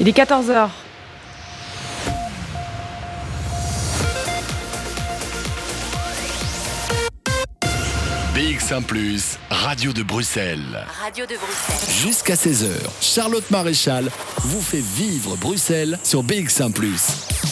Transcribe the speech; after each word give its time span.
Il 0.00 0.08
est 0.08 0.16
14h. 0.16 0.70
BX1⁇ 8.34 8.82
Radio 9.50 9.92
de 9.92 10.02
Bruxelles. 10.02 10.58
Radio 11.04 11.26
de 11.26 11.34
Bruxelles. 11.34 11.94
Jusqu'à 12.02 12.32
16h, 12.32 12.68
Charlotte 13.02 13.50
Maréchal 13.50 14.10
vous 14.38 14.62
fait 14.62 14.80
vivre 14.80 15.36
Bruxelles 15.36 15.98
sur 16.02 16.24
BX1⁇ 16.24 16.72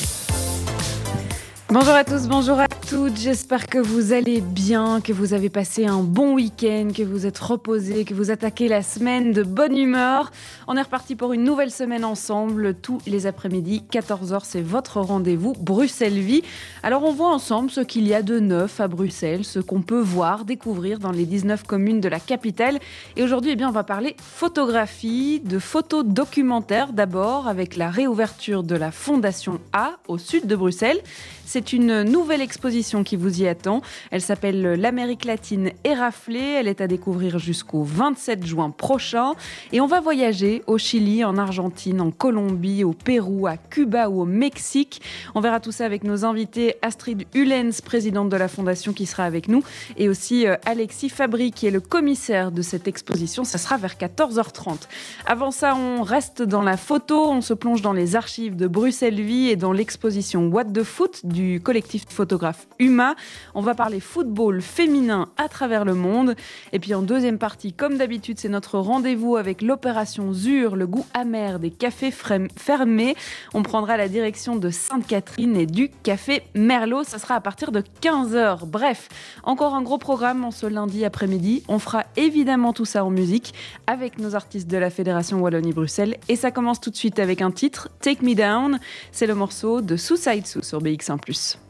Bonjour 1.69 1.95
à 1.95 2.05
tous, 2.05 2.29
bonjour 2.29 2.59
à 2.59 2.67
toutes. 2.89 3.17
J'espère 3.17 3.67
que 3.67 3.79
vous 3.79 4.13
allez 4.13 4.41
bien, 4.41 5.03
que 5.03 5.13
vous 5.13 5.35
avez 5.35 5.51
passé 5.51 5.87
un 5.87 6.03
bon 6.03 6.35
week-end, 6.35 6.89
que 6.97 7.03
vous 7.03 7.27
êtes 7.27 7.39
reposés, 7.39 8.07
que 8.07 8.15
vous 8.15 8.31
attaquez 8.31 8.67
la 8.67 8.83
semaine 8.83 9.33
de 9.33 9.43
bonne 9.43 9.77
humeur. 9.77 10.31
On 10.69 10.77
est 10.77 10.83
reparti 10.83 11.15
pour 11.15 11.35
une 11.35 11.45
nouvelle 11.45 11.71
semaine 11.71 12.05
ensemble, 12.05 12.75
tous 12.75 12.99
les 13.07 13.27
après-midi. 13.27 13.85
14h, 13.91 14.41
c'est 14.45 14.63
votre 14.63 15.01
rendez-vous 15.01 15.53
Bruxelles 15.53 16.19
Vie. 16.19 16.43
Alors, 16.83 17.05
on 17.05 17.13
voit 17.13 17.29
ensemble 17.29 17.71
ce 17.71 17.83
qu'il 17.83 18.07
y 18.07 18.15
a 18.15 18.23
de 18.23 18.39
neuf 18.39 18.81
à 18.81 18.89
Bruxelles, 18.89 19.45
ce 19.45 19.59
qu'on 19.59 19.83
peut 19.83 20.01
voir, 20.01 20.47
découvrir 20.47 20.99
dans 20.99 21.13
les 21.13 21.27
19 21.27 21.65
communes 21.65 22.01
de 22.01 22.09
la 22.09 22.21
capitale. 22.21 22.79
Et 23.17 23.23
aujourd'hui, 23.23 23.51
eh 23.53 23.57
bien, 23.57 23.69
on 23.69 23.73
va 23.73 23.85
parler 23.85 24.17
photographie, 24.19 25.41
de 25.41 25.59
photos 25.59 26.07
documentaires 26.07 26.95
d'abord, 26.95 27.49
avec 27.49 27.77
la 27.77 27.91
réouverture 27.91 28.63
de 28.63 28.77
la 28.77 28.93
Fondation 28.93 29.61
A 29.75 29.99
au 30.07 30.17
sud 30.17 30.47
de 30.47 30.57
Bruxelles. 30.57 31.01
C'est 31.45 31.73
une 31.73 32.03
nouvelle 32.03 32.43
exposition 32.43 32.78
qui 32.79 33.17
vous 33.17 33.43
y 33.43 33.49
attend. 33.49 33.83
Elle 34.11 34.21
s'appelle 34.21 34.63
L'Amérique 34.63 35.25
latine 35.25 35.73
éraflée. 35.83 36.57
Elle 36.59 36.69
est 36.69 36.81
à 36.81 36.87
découvrir 36.87 37.39
jusqu'au 37.39 37.83
27 37.83 38.47
juin 38.47 38.71
prochain. 38.71 39.33
Et 39.73 39.81
on 39.81 39.87
va 39.87 40.01
voyager 40.01 40.63
au 40.69 40.79
Chili, 40.79 41.25
en 41.25 41.37
Argentine, 41.39 42.01
en 42.01 42.13
Colombie, 42.13 42.85
au 42.85 42.93
Pérou, 42.93 43.49
à 43.49 43.57
Cuba 43.57 44.09
ou 44.09 44.23
au 44.23 44.25
Mexique. 44.25 45.03
On 45.35 45.41
verra 45.41 45.59
tout 45.59 45.73
ça 45.73 45.85
avec 45.85 46.05
nos 46.05 46.25
invités 46.25 46.77
Astrid 46.83 47.27
Hulens, 47.35 47.81
présidente 47.85 48.29
de 48.29 48.37
la 48.37 48.47
Fondation, 48.47 48.93
qui 48.93 49.07
sera 49.07 49.25
avec 49.25 49.49
nous, 49.49 49.65
et 49.97 50.09
aussi 50.09 50.47
euh, 50.47 50.55
Alexis 50.65 51.09
Fabry, 51.09 51.51
qui 51.51 51.67
est 51.67 51.73
le 51.73 51.81
commissaire 51.81 52.53
de 52.53 52.63
cette 52.63 52.87
exposition. 52.87 53.43
Ça 53.43 53.59
sera 53.59 53.77
vers 53.77 53.95
14h30. 53.95 54.87
Avant 55.27 55.51
ça, 55.51 55.75
on 55.75 56.03
reste 56.03 56.43
dans 56.43 56.63
la 56.63 56.77
photo. 56.77 57.29
On 57.31 57.41
se 57.41 57.55
plonge 57.55 57.83
dans 57.83 57.93
les 57.93 58.15
archives 58.15 58.55
de 58.55 58.69
Bruxelles 58.69 59.21
Vie 59.21 59.49
et 59.49 59.57
dans 59.57 59.73
l'exposition 59.73 60.47
What 60.49 60.67
the 60.67 60.85
Foot 60.85 61.27
du 61.27 61.61
collectif 61.61 62.05
photographe 62.09 62.68
UMA. 62.79 63.15
On 63.55 63.61
va 63.61 63.75
parler 63.75 64.01
football 64.01 64.61
féminin 64.63 65.29
à 65.37 65.49
travers 65.49 65.85
le 65.85 65.95
monde. 65.95 66.35
Et 66.73 66.79
puis 66.79 66.95
en 66.95 67.03
deuxième 67.03 67.39
partie, 67.39 67.73
comme 67.73 67.97
d'habitude, 67.97 68.39
c'est 68.39 68.49
notre 68.49 68.79
rendez-vous 68.79 69.37
avec 69.37 69.63
l'opération 69.63 70.33
ZUR, 70.33 70.77
le 70.77 70.87
goût 70.87 71.07
amer 71.15 71.59
des 71.59 71.71
cafés 71.71 72.11
fermés. 72.11 73.17
On 73.55 73.63
prendra 73.63 73.97
la 73.97 74.09
direction 74.09 74.57
de 74.57 74.71
Sainte-Catherine 74.71 75.57
et 75.57 75.67
du 75.67 75.91
café 76.03 76.43
Merlot. 76.55 77.05
Ça 77.05 77.19
sera 77.19 77.35
à 77.35 77.41
partir 77.41 77.73
de 77.73 77.83
15h. 78.03 78.67
Bref, 78.67 79.09
encore 79.43 79.75
un 79.75 79.83
gros 79.83 79.99
programme 79.99 80.45
en 80.45 80.51
ce 80.51 80.67
lundi 80.67 81.05
après-midi. 81.05 81.63
On 81.69 81.79
fera 81.79 82.05
évidemment 82.17 82.73
tout 82.73 82.85
ça 82.85 83.05
en 83.05 83.11
musique 83.11 83.55
avec 83.87 84.19
nos 84.19 84.35
artistes 84.35 84.69
de 84.69 84.77
la 84.77 84.91
Fédération 84.91 85.41
Wallonie-Bruxelles. 85.41 86.17
Et 86.29 86.37
ça 86.37 86.51
commence 86.51 86.81
tout 86.81 86.91
de 86.91 86.97
suite 86.97 87.19
avec 87.19 87.43
un 87.43 87.51
titre, 87.51 87.89
Take 88.01 88.25
Me 88.25 88.35
Down. 88.35 88.79
C'est 89.13 89.27
le 89.27 89.35
morceau 89.35 89.81
de 89.81 89.97
Suicide 89.97 90.47
Sue 90.47 90.63
sur 90.63 90.81
BX1⁇ 90.81 91.19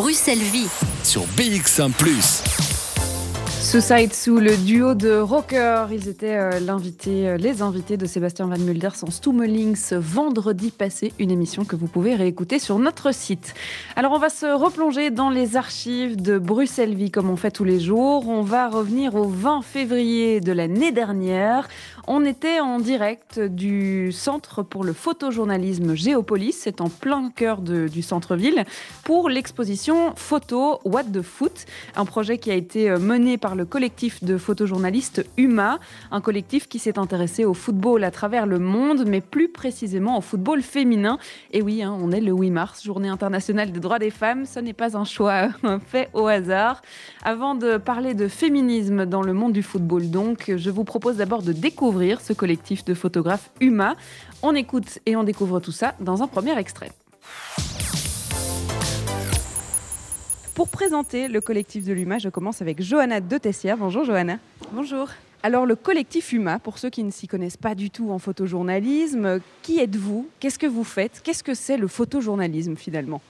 Bruxelles 0.00 0.38
Vie. 0.38 0.66
Sur 1.02 1.26
BX1⁇ 1.36 1.90
Suicide 3.70 4.12
sous 4.12 4.38
le 4.38 4.56
duo 4.56 4.94
de 4.94 5.16
rockers, 5.20 5.92
ils 5.92 6.08
étaient 6.08 6.34
euh, 6.34 6.58
euh, 6.58 7.36
les 7.36 7.62
invités 7.62 7.96
de 7.96 8.04
Sébastien 8.04 8.46
Van 8.46 8.58
Mulders 8.58 8.96
en 9.04 9.12
Stummelings 9.12 9.92
vendredi 9.92 10.72
passé, 10.72 11.12
une 11.20 11.30
émission 11.30 11.64
que 11.64 11.76
vous 11.76 11.86
pouvez 11.86 12.16
réécouter 12.16 12.58
sur 12.58 12.80
notre 12.80 13.14
site. 13.14 13.54
Alors 13.94 14.10
on 14.10 14.18
va 14.18 14.28
se 14.28 14.46
replonger 14.46 15.10
dans 15.10 15.30
les 15.30 15.56
archives 15.56 16.20
de 16.20 16.36
Bruxelles 16.36 16.96
Vie 16.96 17.12
comme 17.12 17.30
on 17.30 17.36
fait 17.36 17.52
tous 17.52 17.62
les 17.62 17.78
jours. 17.78 18.28
On 18.28 18.42
va 18.42 18.68
revenir 18.68 19.14
au 19.14 19.28
20 19.28 19.62
février 19.62 20.40
de 20.40 20.50
l'année 20.50 20.90
dernière. 20.90 21.68
On 22.08 22.24
était 22.24 22.58
en 22.58 22.80
direct 22.80 23.38
du 23.38 24.10
Centre 24.10 24.64
pour 24.64 24.82
le 24.82 24.92
photojournalisme 24.92 25.94
Géopolis, 25.94 26.56
c'est 26.58 26.80
en 26.80 26.88
plein 26.88 27.30
cœur 27.30 27.60
du 27.60 28.02
centre-ville, 28.02 28.64
pour 29.04 29.28
l'exposition 29.28 30.12
Photo 30.16 30.80
What 30.84 31.04
the 31.04 31.22
Foot, 31.22 31.66
un 31.94 32.04
projet 32.04 32.38
qui 32.38 32.50
a 32.50 32.54
été 32.54 32.90
euh, 32.90 32.98
mené 32.98 33.38
par 33.38 33.54
le 33.54 33.59
collectif 33.64 34.22
de 34.24 34.38
photojournalistes 34.38 35.24
UMA, 35.36 35.78
un 36.10 36.20
collectif 36.20 36.68
qui 36.68 36.78
s'est 36.78 36.98
intéressé 36.98 37.44
au 37.44 37.54
football 37.54 38.04
à 38.04 38.10
travers 38.10 38.46
le 38.46 38.58
monde, 38.58 39.04
mais 39.06 39.20
plus 39.20 39.48
précisément 39.48 40.18
au 40.18 40.20
football 40.20 40.62
féminin. 40.62 41.18
Et 41.52 41.62
oui, 41.62 41.82
hein, 41.82 41.96
on 42.00 42.12
est 42.12 42.20
le 42.20 42.32
8 42.32 42.50
mars, 42.50 42.84
journée 42.84 43.08
internationale 43.08 43.72
des 43.72 43.80
droits 43.80 43.98
des 43.98 44.10
femmes, 44.10 44.46
ce 44.46 44.60
n'est 44.60 44.72
pas 44.72 44.96
un 44.96 45.04
choix 45.04 45.48
fait 45.86 46.08
au 46.14 46.26
hasard. 46.26 46.82
Avant 47.22 47.54
de 47.54 47.76
parler 47.76 48.14
de 48.14 48.28
féminisme 48.28 49.06
dans 49.06 49.22
le 49.22 49.32
monde 49.32 49.52
du 49.52 49.62
football, 49.62 50.10
donc, 50.10 50.52
je 50.56 50.70
vous 50.70 50.84
propose 50.84 51.16
d'abord 51.16 51.42
de 51.42 51.52
découvrir 51.52 52.20
ce 52.20 52.32
collectif 52.32 52.84
de 52.84 52.94
photographes 52.94 53.50
Huma. 53.60 53.96
On 54.42 54.54
écoute 54.54 54.98
et 55.06 55.16
on 55.16 55.24
découvre 55.24 55.60
tout 55.60 55.72
ça 55.72 55.94
dans 56.00 56.22
un 56.22 56.26
premier 56.26 56.56
extrait. 56.58 56.90
Pour 60.60 60.68
présenter 60.68 61.28
le 61.28 61.40
collectif 61.40 61.86
de 61.86 61.94
l'UMA, 61.94 62.18
je 62.18 62.28
commence 62.28 62.60
avec 62.60 62.82
Johanna 62.82 63.22
de 63.22 63.38
Tessière. 63.38 63.78
Bonjour 63.78 64.04
Johanna. 64.04 64.38
Bonjour. 64.72 65.08
Alors 65.42 65.64
le 65.64 65.74
collectif 65.74 66.34
UMA, 66.34 66.58
pour 66.58 66.76
ceux 66.76 66.90
qui 66.90 67.02
ne 67.02 67.10
s'y 67.10 67.26
connaissent 67.26 67.56
pas 67.56 67.74
du 67.74 67.88
tout 67.88 68.10
en 68.10 68.18
photojournalisme, 68.18 69.40
qui 69.62 69.78
êtes-vous? 69.78 70.28
Qu'est-ce 70.38 70.58
que 70.58 70.66
vous 70.66 70.84
faites? 70.84 71.22
Qu'est-ce 71.24 71.42
que 71.42 71.54
c'est 71.54 71.78
le 71.78 71.88
photojournalisme 71.88 72.76
finalement? 72.76 73.22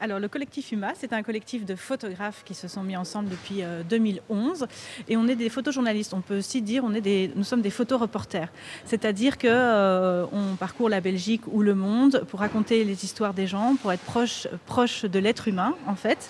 Alors, 0.00 0.18
le 0.18 0.28
collectif 0.28 0.72
UMA, 0.72 0.92
c'est 0.98 1.12
un 1.12 1.22
collectif 1.22 1.64
de 1.64 1.74
photographes 1.76 2.42
qui 2.44 2.54
se 2.54 2.68
sont 2.68 2.82
mis 2.82 2.96
ensemble 2.96 3.28
depuis 3.28 3.62
2011. 3.88 4.62
Euh, 4.62 4.66
et 5.08 5.16
on 5.16 5.26
est 5.28 5.36
des 5.36 5.48
photojournalistes. 5.48 6.12
On 6.14 6.20
peut 6.20 6.38
aussi 6.38 6.62
dire 6.62 6.84
on 6.84 6.92
est 6.94 7.00
des, 7.00 7.30
nous 7.36 7.44
sommes 7.44 7.62
des 7.62 7.70
photoreporters. 7.70 8.48
C'est-à-dire 8.84 9.38
qu'on 9.38 9.48
euh, 9.48 10.26
on 10.32 10.56
parcourt 10.56 10.88
la 10.88 11.00
Belgique 11.00 11.42
ou 11.46 11.62
le 11.62 11.74
monde 11.74 12.24
pour 12.28 12.40
raconter 12.40 12.84
les 12.84 13.04
histoires 13.04 13.34
des 13.34 13.46
gens, 13.46 13.76
pour 13.80 13.92
être 13.92 14.02
proche, 14.02 14.48
proche 14.66 15.04
de 15.04 15.18
l'être 15.18 15.48
humain, 15.48 15.74
en 15.86 15.94
fait. 15.94 16.28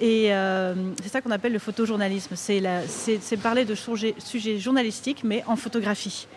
Et 0.00 0.32
euh, 0.34 0.74
c'est 1.02 1.08
ça 1.08 1.20
qu'on 1.20 1.30
appelle 1.30 1.52
le 1.52 1.58
photojournalisme. 1.58 2.36
C'est 2.36 3.36
parler 3.42 3.64
de 3.64 3.74
sujets 3.74 4.58
journalistiques, 4.58 5.22
mais 5.24 5.42
en 5.46 5.56
photographie. 5.56 6.28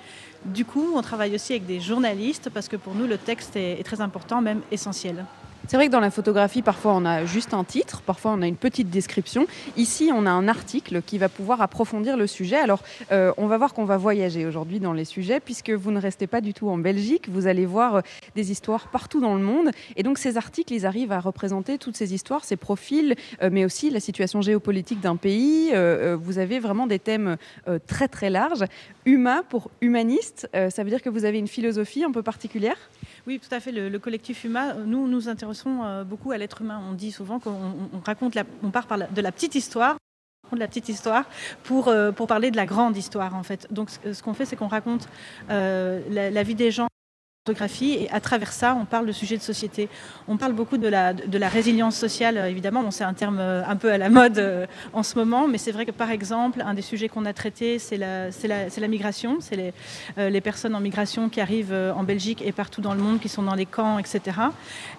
Du 0.45 0.63
coup, 0.63 0.93
on 0.95 1.01
travaille 1.01 1.35
aussi 1.35 1.53
avec 1.53 1.65
des 1.65 1.81
journalistes 1.81 2.49
parce 2.49 2.69
que 2.69 2.77
pour 2.77 2.95
nous, 2.95 3.05
le 3.05 3.17
texte 3.17 3.57
est 3.57 3.83
très 3.83 3.99
important, 3.99 4.41
même 4.41 4.61
essentiel. 4.71 5.25
C'est 5.69 5.77
vrai 5.77 5.85
que 5.85 5.91
dans 5.91 5.99
la 5.99 6.09
photographie, 6.09 6.63
parfois 6.63 6.95
on 6.95 7.05
a 7.05 7.25
juste 7.25 7.53
un 7.53 7.63
titre, 7.63 8.01
parfois 8.01 8.31
on 8.31 8.41
a 8.41 8.47
une 8.47 8.55
petite 8.55 8.89
description. 8.89 9.45
Ici, 9.77 10.09
on 10.11 10.25
a 10.25 10.31
un 10.31 10.47
article 10.47 11.03
qui 11.03 11.19
va 11.19 11.29
pouvoir 11.29 11.61
approfondir 11.61 12.17
le 12.17 12.25
sujet. 12.25 12.55
Alors, 12.55 12.81
euh, 13.11 13.31
on 13.37 13.45
va 13.45 13.59
voir 13.59 13.75
qu'on 13.75 13.85
va 13.85 13.95
voyager 13.95 14.47
aujourd'hui 14.47 14.79
dans 14.79 14.93
les 14.93 15.05
sujets, 15.05 15.39
puisque 15.39 15.69
vous 15.69 15.91
ne 15.91 16.01
restez 16.01 16.25
pas 16.25 16.41
du 16.41 16.55
tout 16.55 16.69
en 16.69 16.79
Belgique. 16.79 17.29
Vous 17.29 17.45
allez 17.45 17.67
voir 17.67 17.97
euh, 17.97 18.01
des 18.33 18.51
histoires 18.51 18.87
partout 18.87 19.21
dans 19.21 19.35
le 19.35 19.43
monde. 19.43 19.69
Et 19.95 20.01
donc, 20.01 20.17
ces 20.17 20.37
articles, 20.37 20.73
ils 20.73 20.87
arrivent 20.87 21.11
à 21.11 21.19
représenter 21.19 21.77
toutes 21.77 21.97
ces 21.97 22.15
histoires, 22.15 22.45
ces 22.45 22.57
profils, 22.57 23.15
euh, 23.43 23.51
mais 23.51 23.63
aussi 23.63 23.91
la 23.91 23.99
situation 23.99 24.41
géopolitique 24.41 25.01
d'un 25.01 25.17
pays. 25.17 25.71
vous 26.19 26.39
avez 26.39 26.57
vraiment 26.57 26.87
des 26.87 26.97
thèmes 26.97 27.37
très, 27.85 28.07
très 28.07 28.31
larges. 28.31 28.65
Huma 29.05 29.43
pour 29.47 29.69
humaniste, 29.81 30.49
ça 30.53 30.83
veut 30.83 30.89
dire 30.89 31.03
que 31.03 31.09
vous 31.09 31.25
avez 31.25 31.37
une 31.37 31.47
philosophie 31.47 32.03
un 32.03 32.11
peu 32.11 32.23
particulière? 32.23 32.77
Oui, 33.29 33.39
tout 33.39 33.53
à 33.53 33.59
fait. 33.59 33.71
Le, 33.71 33.99
collectif 33.99 34.43
Huma, 34.43 34.73
nous 34.73 35.07
nous 35.07 35.29
intéressons 35.29 35.83
euh, 35.83 36.03
beaucoup 36.03 36.31
à 36.31 36.37
l'être 36.39 36.63
humain. 36.63 36.81
On 36.89 36.93
dit 36.93 37.11
souvent 37.11 37.39
qu'on 37.39 37.75
raconte, 38.03 38.35
on 38.63 38.71
part 38.71 38.87
de 38.87 39.21
la 39.21 39.31
petite 39.31 39.53
histoire 39.53 39.97
de 40.51 40.57
la 40.57 40.67
petite 40.67 40.89
histoire 40.89 41.25
pour, 41.63 41.89
euh, 41.89 42.11
pour 42.11 42.25
parler 42.25 42.49
de 42.49 42.57
la 42.57 42.65
grande 42.65 42.97
histoire 42.97 43.35
en 43.35 43.43
fait. 43.43 43.67
Donc 43.71 43.91
ce 43.91 44.23
qu'on 44.23 44.33
fait 44.33 44.45
c'est 44.45 44.55
qu'on 44.55 44.67
raconte 44.67 45.07
euh, 45.51 46.01
la, 46.09 46.41
vie 46.41 46.55
des 46.55 46.71
gens 46.71 46.87
et 47.81 48.09
à 48.11 48.19
travers 48.19 48.51
ça, 48.51 48.77
on 48.79 48.85
parle 48.85 49.05
de 49.05 49.11
sujets 49.11 49.37
de 49.37 49.41
société. 49.41 49.89
On 50.27 50.37
parle 50.37 50.53
beaucoup 50.53 50.77
de 50.77 50.87
la, 50.87 51.13
résilience 51.49 51.95
sociale, 51.95 52.37
évidemment. 52.49 52.89
c'est 52.91 53.03
un 53.03 53.13
terme 53.13 53.39
euh, 53.39 53.61
un 53.67 53.75
peu 53.75 53.91
à 53.91 53.97
la 53.97 54.09
mode 54.09 54.37
euh, 54.37 54.65
en 54.93 55.03
ce 55.03 55.17
moment, 55.17 55.47
mais 55.47 55.57
c'est 55.57 55.71
vrai 55.71 55.85
que 55.85 55.91
par 55.91 56.11
exemple, 56.11 56.61
un 56.65 56.73
des 56.73 56.81
sujets 56.81 57.09
qu'on 57.09 57.25
a 57.25 57.33
traité, 57.33 57.79
c'est 57.79 57.97
la, 57.97 58.87
migration. 58.87 59.37
C'est 59.39 59.55
les, 59.55 59.73
euh, 60.17 60.41
personnes 60.41 60.75
en 60.75 60.79
migration 60.79 61.29
qui 61.29 61.41
arrivent 61.41 61.75
en 61.95 62.03
Belgique 62.03 62.41
et 62.45 62.51
partout 62.51 62.81
dans 62.81 62.93
le 62.93 63.01
monde, 63.01 63.19
qui 63.19 63.29
sont 63.29 63.43
dans 63.43 63.55
les 63.55 63.65
camps, 63.65 63.99
etc. 63.99 64.21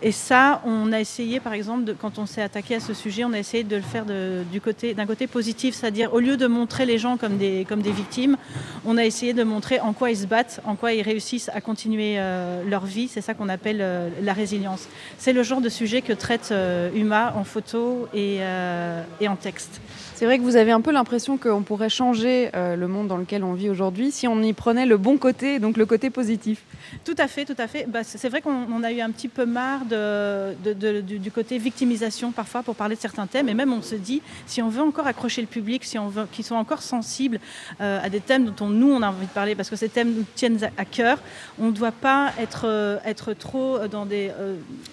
Et 0.02 0.12
ça, 0.12 0.60
on 0.66 0.92
a 0.92 1.00
essayé, 1.00 1.40
par 1.40 1.54
exemple, 1.54 1.94
quand 1.98 2.18
on 2.18 2.26
s'est 2.26 2.42
attaqué 2.42 2.74
à 2.74 2.80
ce 2.80 2.94
sujet, 2.94 3.24
on 3.24 3.32
a 3.32 3.38
essayé 3.38 3.64
de 3.64 3.76
le 3.76 3.82
faire 3.82 4.04
d'un 4.04 5.06
côté 5.06 5.26
positif, 5.26 5.74
c'est-à-dire 5.74 6.12
au 6.12 6.20
lieu 6.20 6.36
de 6.36 6.46
montrer 6.46 6.84
les 6.84 6.98
gens 6.98 7.16
comme 7.16 7.38
des, 7.38 7.64
comme 7.68 7.80
des 7.80 7.92
victimes, 7.92 8.36
on 8.84 8.98
a 8.98 9.04
essayé 9.04 9.32
de 9.32 9.42
montrer 9.44 9.80
en 9.80 9.92
quoi 9.92 10.10
ils 10.10 10.18
se 10.18 10.26
battent, 10.26 10.60
en 10.64 10.76
quoi 10.76 10.92
ils 10.92 11.02
réussissent 11.02 11.50
à 11.54 11.60
continuer. 11.60 12.16
Euh, 12.18 12.39
leur 12.66 12.84
vie. 12.86 13.08
C'est 13.08 13.20
ça 13.20 13.34
qu'on 13.34 13.48
appelle 13.48 13.78
euh, 13.80 14.08
la 14.22 14.32
résilience. 14.32 14.88
C'est 15.18 15.32
le 15.32 15.42
genre 15.42 15.60
de 15.60 15.68
sujet 15.68 16.02
que 16.02 16.12
traite 16.12 16.50
euh, 16.52 16.90
UMA 16.94 17.34
en 17.36 17.44
photo 17.44 18.08
et 18.14 18.40
en 18.42 19.36
texte. 19.36 19.80
C'est 20.20 20.26
vrai 20.26 20.36
que 20.36 20.42
vous 20.42 20.56
avez 20.56 20.70
un 20.70 20.82
peu 20.82 20.92
l'impression 20.92 21.38
qu'on 21.38 21.62
pourrait 21.62 21.88
changer 21.88 22.50
euh, 22.54 22.76
le 22.76 22.88
monde 22.88 23.08
dans 23.08 23.16
lequel 23.16 23.42
on 23.42 23.54
vit 23.54 23.70
aujourd'hui 23.70 24.10
si 24.10 24.28
on 24.28 24.42
y 24.42 24.52
prenait 24.52 24.84
le 24.84 24.98
bon 24.98 25.16
côté, 25.16 25.58
donc 25.58 25.78
le 25.78 25.86
côté 25.86 26.10
positif. 26.10 26.60
Tout 27.06 27.14
à 27.16 27.26
fait, 27.26 27.46
tout 27.46 27.54
à 27.56 27.66
fait. 27.66 27.86
Bah, 27.88 28.04
c'est 28.04 28.28
vrai 28.28 28.42
qu'on 28.42 28.82
a 28.82 28.92
eu 28.92 29.00
un 29.00 29.10
petit 29.12 29.28
peu 29.28 29.46
marre 29.46 29.86
du, 29.86 31.30
côté 31.30 31.56
victimisation 31.56 32.32
parfois 32.32 32.62
pour 32.62 32.74
parler 32.74 32.96
de 32.96 33.00
certains 33.00 33.26
thèmes. 33.26 33.48
Et 33.48 33.54
même 33.54 33.72
on 33.72 33.80
se 33.80 33.94
dit, 33.94 34.20
si 34.44 34.60
on 34.60 34.68
veut 34.68 34.82
encore 34.82 35.06
accrocher 35.06 35.40
le 35.40 35.46
public, 35.46 35.84
si 35.84 35.98
on 35.98 36.08
veut 36.08 36.26
qu'ils 36.30 36.44
soient 36.44 36.58
encore 36.58 36.82
sensibles 36.82 37.40
euh, 37.80 37.98
à 38.02 38.10
des 38.10 38.20
thèmes 38.20 38.52
dont 38.54 38.68
nous 38.68 38.92
on 38.92 39.00
a 39.00 39.08
envie 39.08 39.24
de 39.24 39.32
parler, 39.32 39.54
parce 39.54 39.70
que 39.70 39.76
ces 39.76 39.88
thèmes 39.88 40.12
nous 40.12 40.26
tiennent 40.34 40.58
à, 40.76 40.84
cœur, 40.84 41.16
on 41.58 41.68
ne 41.68 41.72
doit 41.72 41.92
pas 41.92 42.34
être, 42.38 42.66
euh, 42.66 42.98
être 43.06 43.32
trop 43.32 43.78
dans 43.88 44.04
des 44.04 44.30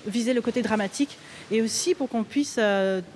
viser 0.05 0.33
le 0.33 0.39
côté 0.39 0.61
dramatique. 0.61 1.17
Et 1.51 1.61
aussi 1.61 1.95
pour 1.95 2.07
qu'on 2.07 2.23
puisse 2.23 2.59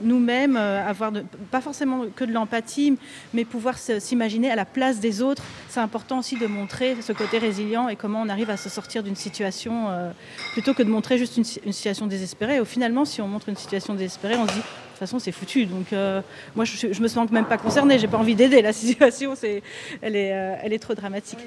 nous-mêmes 0.02 0.58
avoir 0.58 1.12
pas 1.52 1.62
forcément 1.62 2.01
que 2.16 2.24
de 2.24 2.32
l'empathie, 2.32 2.98
mais 3.34 3.46
pouvoir 3.46 3.78
s'imaginer 3.78 4.52
à 4.52 4.56
la 4.56 4.66
place 4.66 5.00
des 5.00 5.22
autres. 5.22 5.44
C'est 5.70 5.80
important 5.80 6.20
aussi 6.20 6.38
de 6.38 6.48
montrer 6.48 6.98
ce 7.02 7.14
côté 7.14 7.38
résilient 7.38 7.90
et 7.90 7.96
comment 7.96 8.22
on 8.22 8.30
arrive 8.30 8.50
à 8.50 8.58
se 8.58 8.70
sortir 8.70 9.04
d'une 9.04 9.16
situation 9.16 9.90
euh, 9.90 10.12
plutôt 10.54 10.74
que 10.74 10.84
de 10.84 10.90
montrer 10.90 11.18
juste 11.18 11.38
une, 11.38 11.44
situation 11.44 12.08
désespérée. 12.08 12.64
Finalement, 12.66 13.06
si 13.06 13.22
on 13.22 13.28
montre 13.28 13.50
une 13.50 13.56
situation 13.56 13.94
désespérée, 13.94 14.36
on 14.36 14.48
se 14.48 14.54
dit 14.54 14.62
façon, 15.02 15.20
c'est 15.20 15.32
foutu. 15.32 15.66
Donc, 15.66 15.94
euh, 15.94 16.22
moi, 16.56 16.66
je, 16.66 16.92
je, 16.92 17.02
me 17.02 17.08
sens 17.08 17.30
même 17.32 17.46
pas 17.46 17.58
concernée. 17.58 18.00
J'ai 18.00 18.08
pas 18.08 18.18
envie 18.18 18.36
d'aider. 18.36 18.62
La 18.62 18.74
situation, 18.74 19.34
c'est, 19.36 19.62
elle, 20.02 20.16
est, 20.16 20.32
euh, 20.34 20.56
elle 20.64 20.74
est 20.74 20.80
trop 20.80 20.94
dramatique. 20.94 21.40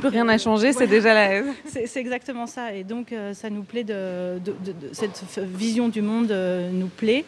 Plus 0.00 0.08
rien 0.08 0.28
à 0.28 0.38
changer, 0.38 0.72
c'est 0.72 0.86
déjà 0.86 1.14
la. 1.14 1.42
C'est, 1.66 2.00
exactement 2.00 2.46
ça. 2.46 2.72
Et 2.72 2.84
donc, 2.84 3.12
euh, 3.12 3.34
ça 3.34 3.50
nous 3.50 3.62
plaît 3.62 3.84
de, 3.84 4.38
de, 4.38 4.54
cette 4.92 5.38
vision 5.38 5.88
du 5.88 6.02
monde 6.02 6.34
nous 6.72 6.88
plaît. 6.88 7.24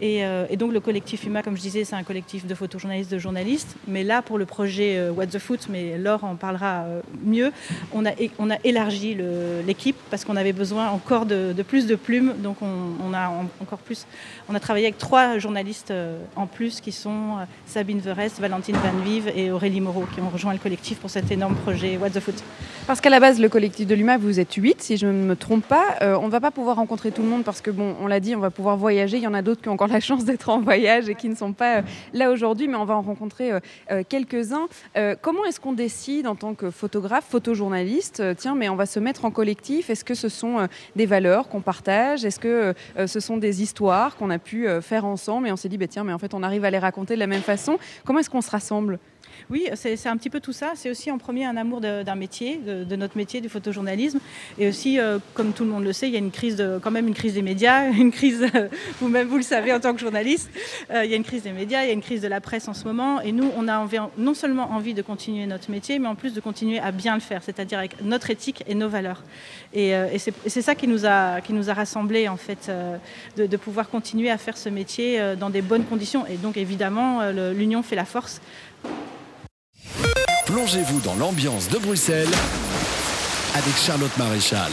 Et, 0.00 0.20
et, 0.50 0.56
donc, 0.56 0.72
le 0.72 0.80
collectif 0.80 1.24
UMA, 1.24 1.42
comme 1.42 1.56
je 1.56 1.62
disais, 1.62 1.84
c'est 1.84 1.96
un 1.96 2.02
collectif 2.02 2.46
de 2.46 2.54
photojournalistes, 2.54 3.10
de 3.10 3.18
journalistes. 3.18 3.76
Mais 3.88 4.04
là, 4.04 4.22
pour 4.22 4.38
le 4.38 4.46
projet 4.46 5.08
What 5.10 5.28
the 5.28 5.38
Foot, 5.38 5.68
mais 5.70 5.98
Laure 5.98 6.24
en 6.24 6.36
parlera 6.36 6.84
mieux, 7.24 7.52
on 7.92 8.04
a, 8.06 8.10
on 8.38 8.50
a 8.50 8.56
élargi 8.64 9.16
l'équipe 9.66 9.96
parce 10.10 10.24
qu'on 10.24 10.36
avait 10.36 10.52
besoin 10.52 10.88
encore 10.90 11.26
de, 11.26 11.54
plus 11.66 11.86
de 11.86 11.96
plumes. 11.96 12.34
Donc, 12.38 12.58
on, 12.62 12.66
on 13.04 13.14
a 13.14 13.28
encore 13.60 13.78
plus. 13.78 14.06
On 14.48 14.54
a 14.54 14.60
travaillé 14.60 14.86
avec 14.86 14.98
trois 15.06 15.38
journalistes 15.38 15.92
euh, 15.92 16.18
en 16.34 16.48
plus 16.48 16.80
qui 16.80 16.90
sont 16.90 17.38
euh, 17.38 17.44
Sabine 17.64 18.00
Verest, 18.00 18.40
Valentine 18.40 18.74
Van 18.74 19.04
Vive 19.04 19.30
et 19.36 19.52
Aurélie 19.52 19.80
Moreau 19.80 20.04
qui 20.12 20.20
ont 20.20 20.28
rejoint 20.28 20.52
le 20.52 20.58
collectif 20.58 20.98
pour 20.98 21.10
cet 21.10 21.30
énorme 21.30 21.54
projet 21.54 21.96
What 21.96 22.10
the 22.10 22.18
Foot. 22.18 22.42
Parce 22.88 23.00
qu'à 23.00 23.10
la 23.10 23.20
base, 23.20 23.38
le 23.38 23.48
collectif 23.48 23.86
de 23.86 23.94
l'UMA, 23.94 24.16
vous 24.16 24.40
êtes 24.40 24.54
huit, 24.54 24.82
si 24.82 24.96
je 24.96 25.06
ne 25.06 25.24
me 25.24 25.36
trompe 25.36 25.64
pas. 25.64 25.96
Euh, 26.02 26.16
on 26.20 26.26
ne 26.26 26.30
va 26.30 26.40
pas 26.40 26.50
pouvoir 26.50 26.76
rencontrer 26.76 27.12
tout 27.12 27.22
le 27.22 27.28
monde 27.28 27.44
parce 27.44 27.60
que, 27.60 27.70
bon, 27.70 27.94
on 28.00 28.08
l'a 28.08 28.18
dit, 28.18 28.34
on 28.34 28.40
va 28.40 28.50
pouvoir 28.50 28.76
voyager. 28.76 29.16
Il 29.16 29.22
y 29.22 29.28
en 29.28 29.34
a 29.34 29.42
d'autres 29.42 29.62
qui 29.62 29.68
ont 29.68 29.74
encore 29.74 29.86
la 29.86 30.00
chance 30.00 30.24
d'être 30.24 30.48
en 30.48 30.60
voyage 30.60 31.08
et 31.08 31.14
qui 31.14 31.28
ne 31.28 31.36
sont 31.36 31.52
pas 31.52 31.82
là 32.12 32.30
aujourd'hui, 32.32 32.66
mais 32.66 32.76
on 32.76 32.84
va 32.84 32.96
en 32.96 33.02
rencontrer 33.02 33.50
quelques-uns. 34.08 34.66
comment 35.20 35.44
est-ce 35.44 35.60
qu'on 35.60 35.72
décide 35.72 36.26
en 36.26 36.34
tant 36.34 36.54
que 36.54 36.70
photographe, 36.70 37.26
photojournaliste, 37.28 38.22
tiens, 38.36 38.54
mais 38.54 38.68
on 38.68 38.76
va 38.76 38.86
se 38.86 39.00
mettre 39.00 39.24
en 39.24 39.30
collectif 39.30 39.90
Est-ce 39.90 40.04
que 40.04 40.14
ce 40.14 40.28
sont 40.28 40.68
des 40.94 41.06
valeurs 41.06 41.48
qu'on 41.48 41.60
partage? 41.60 42.24
Est-ce 42.24 42.38
que 42.38 42.74
ce 43.06 43.20
sont 43.20 43.36
des 43.36 43.62
histoires 43.62 44.16
qu'on 44.16 44.30
a 44.30 44.38
pu 44.38 44.68
faire 44.80 44.95
ensemble 45.04 45.48
et 45.48 45.52
on 45.52 45.56
s'est 45.56 45.68
dit, 45.68 45.78
bah, 45.78 45.86
tiens, 45.86 46.04
mais 46.04 46.12
en 46.12 46.18
fait, 46.18 46.34
on 46.34 46.42
arrive 46.42 46.64
à 46.64 46.70
les 46.70 46.78
raconter 46.78 47.14
de 47.14 47.20
la 47.20 47.26
même 47.26 47.42
façon. 47.42 47.78
Comment 48.04 48.20
est-ce 48.20 48.30
qu'on 48.30 48.40
se 48.40 48.50
rassemble? 48.50 48.98
Oui, 49.50 49.68
c'est 49.74 50.06
un 50.06 50.16
petit 50.16 50.30
peu 50.30 50.40
tout 50.40 50.52
ça. 50.52 50.72
C'est 50.74 50.90
aussi 50.90 51.10
en 51.10 51.18
premier 51.18 51.44
un 51.44 51.56
amour 51.56 51.80
d'un 51.80 52.14
métier, 52.14 52.56
de, 52.56 52.96
notre 52.96 53.16
métier 53.16 53.40
du 53.40 53.48
photojournalisme. 53.48 54.18
Et 54.58 54.68
aussi, 54.68 54.98
euh, 54.98 55.18
comme 55.34 55.52
tout 55.52 55.64
le 55.64 55.70
monde 55.70 55.84
le 55.84 55.92
sait, 55.92 56.08
il 56.08 56.12
y 56.12 56.16
a 56.16 56.18
une 56.18 56.30
crise 56.30 56.62
quand 56.82 56.90
même 56.90 57.06
une 57.06 57.14
crise 57.14 57.34
des 57.34 57.42
médias, 57.42 57.90
une 57.90 58.10
crise, 58.10 58.44
euh, 58.54 58.68
vous-même 59.00 59.28
vous 59.28 59.36
le 59.36 59.42
savez 59.42 59.72
en 59.72 59.80
tant 59.80 59.94
que 59.94 60.00
journaliste, 60.00 60.50
euh, 60.90 61.04
il 61.04 61.10
y 61.10 61.14
a 61.14 61.16
une 61.16 61.24
crise 61.24 61.42
des 61.42 61.52
médias, 61.52 61.84
il 61.84 61.88
y 61.88 61.90
a 61.90 61.92
une 61.92 62.02
crise 62.02 62.20
de 62.20 62.28
la 62.28 62.40
presse 62.40 62.68
en 62.68 62.74
ce 62.74 62.84
moment. 62.84 63.20
Et 63.20 63.32
nous, 63.32 63.50
on 63.56 63.68
a 63.68 63.86
non 64.18 64.34
seulement 64.34 64.72
envie 64.72 64.94
de 64.94 65.02
continuer 65.02 65.46
notre 65.46 65.70
métier, 65.70 65.98
mais 65.98 66.08
en 66.08 66.14
plus 66.14 66.34
de 66.34 66.40
continuer 66.40 66.78
à 66.78 66.90
bien 66.90 67.14
le 67.14 67.20
faire, 67.20 67.42
c'est-à-dire 67.42 67.78
avec 67.78 68.02
notre 68.02 68.30
éthique 68.30 68.64
et 68.66 68.74
nos 68.74 68.88
valeurs. 68.88 69.22
Et, 69.72 69.92
c'est 70.46 70.62
ça 70.62 70.74
qui 70.74 70.88
nous 70.88 71.04
a, 71.06 71.40
qui 71.40 71.52
nous 71.52 71.70
a 71.70 71.74
rassemblés, 71.74 72.28
en 72.28 72.36
fait, 72.36 72.70
de, 73.36 73.56
pouvoir 73.56 73.88
continuer 73.88 74.30
à 74.30 74.38
faire 74.38 74.56
ce 74.56 74.68
métier 74.68 75.34
dans 75.38 75.50
des 75.50 75.62
bonnes 75.62 75.84
conditions. 75.84 76.26
Et 76.26 76.36
donc, 76.36 76.56
évidemment, 76.56 77.20
l'union 77.30 77.82
fait 77.82 77.96
la 77.96 78.04
force. 78.04 78.40
Plongez-vous 80.56 81.00
dans 81.00 81.14
l'ambiance 81.16 81.68
de 81.68 81.76
Bruxelles 81.76 82.32
avec 83.54 83.76
Charlotte 83.76 84.16
Maréchal. 84.16 84.72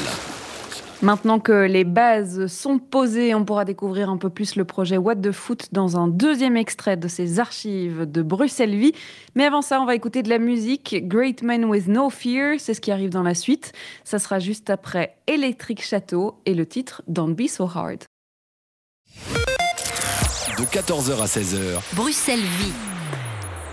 Maintenant 1.01 1.41
que 1.41 1.65
les 1.65 1.83
bases 1.83 2.47
sont 2.47 2.79
posées, 2.79 3.35
on 3.35 3.43
pourra 3.43 3.65
découvrir 3.65 4.09
un 4.09 4.15
peu 4.15 4.29
plus 4.29 4.55
le 4.55 4.63
projet 4.63 4.95
What 4.95 5.17
the 5.17 5.33
Foot 5.33 5.73
dans 5.73 5.97
un 5.97 6.07
deuxième 6.07 6.55
extrait 6.55 6.95
de 6.95 7.09
ses 7.09 7.37
archives 7.37 8.09
de 8.09 8.21
Bruxelles 8.21 8.77
Vie. 8.77 8.93
Mais 9.35 9.43
avant 9.43 9.61
ça, 9.61 9.81
on 9.81 9.85
va 9.85 9.93
écouter 9.93 10.23
de 10.23 10.29
la 10.29 10.39
musique. 10.39 11.05
Great 11.05 11.43
Men 11.43 11.65
with 11.65 11.89
No 11.89 12.09
Fear, 12.09 12.61
c'est 12.61 12.73
ce 12.73 12.79
qui 12.79 12.93
arrive 12.93 13.09
dans 13.09 13.23
la 13.23 13.35
suite. 13.35 13.73
Ça 14.05 14.19
sera 14.19 14.39
juste 14.39 14.69
après 14.69 15.17
Electric 15.27 15.83
Chateau 15.83 16.39
et 16.45 16.53
le 16.53 16.65
titre 16.65 17.01
Don't 17.09 17.35
Be 17.35 17.47
So 17.49 17.65
Hard. 17.65 18.05
De 20.57 20.63
14h 20.63 21.21
à 21.21 21.25
16h. 21.25 21.81
Bruxelles 21.93 22.39
Vie. 22.39 22.71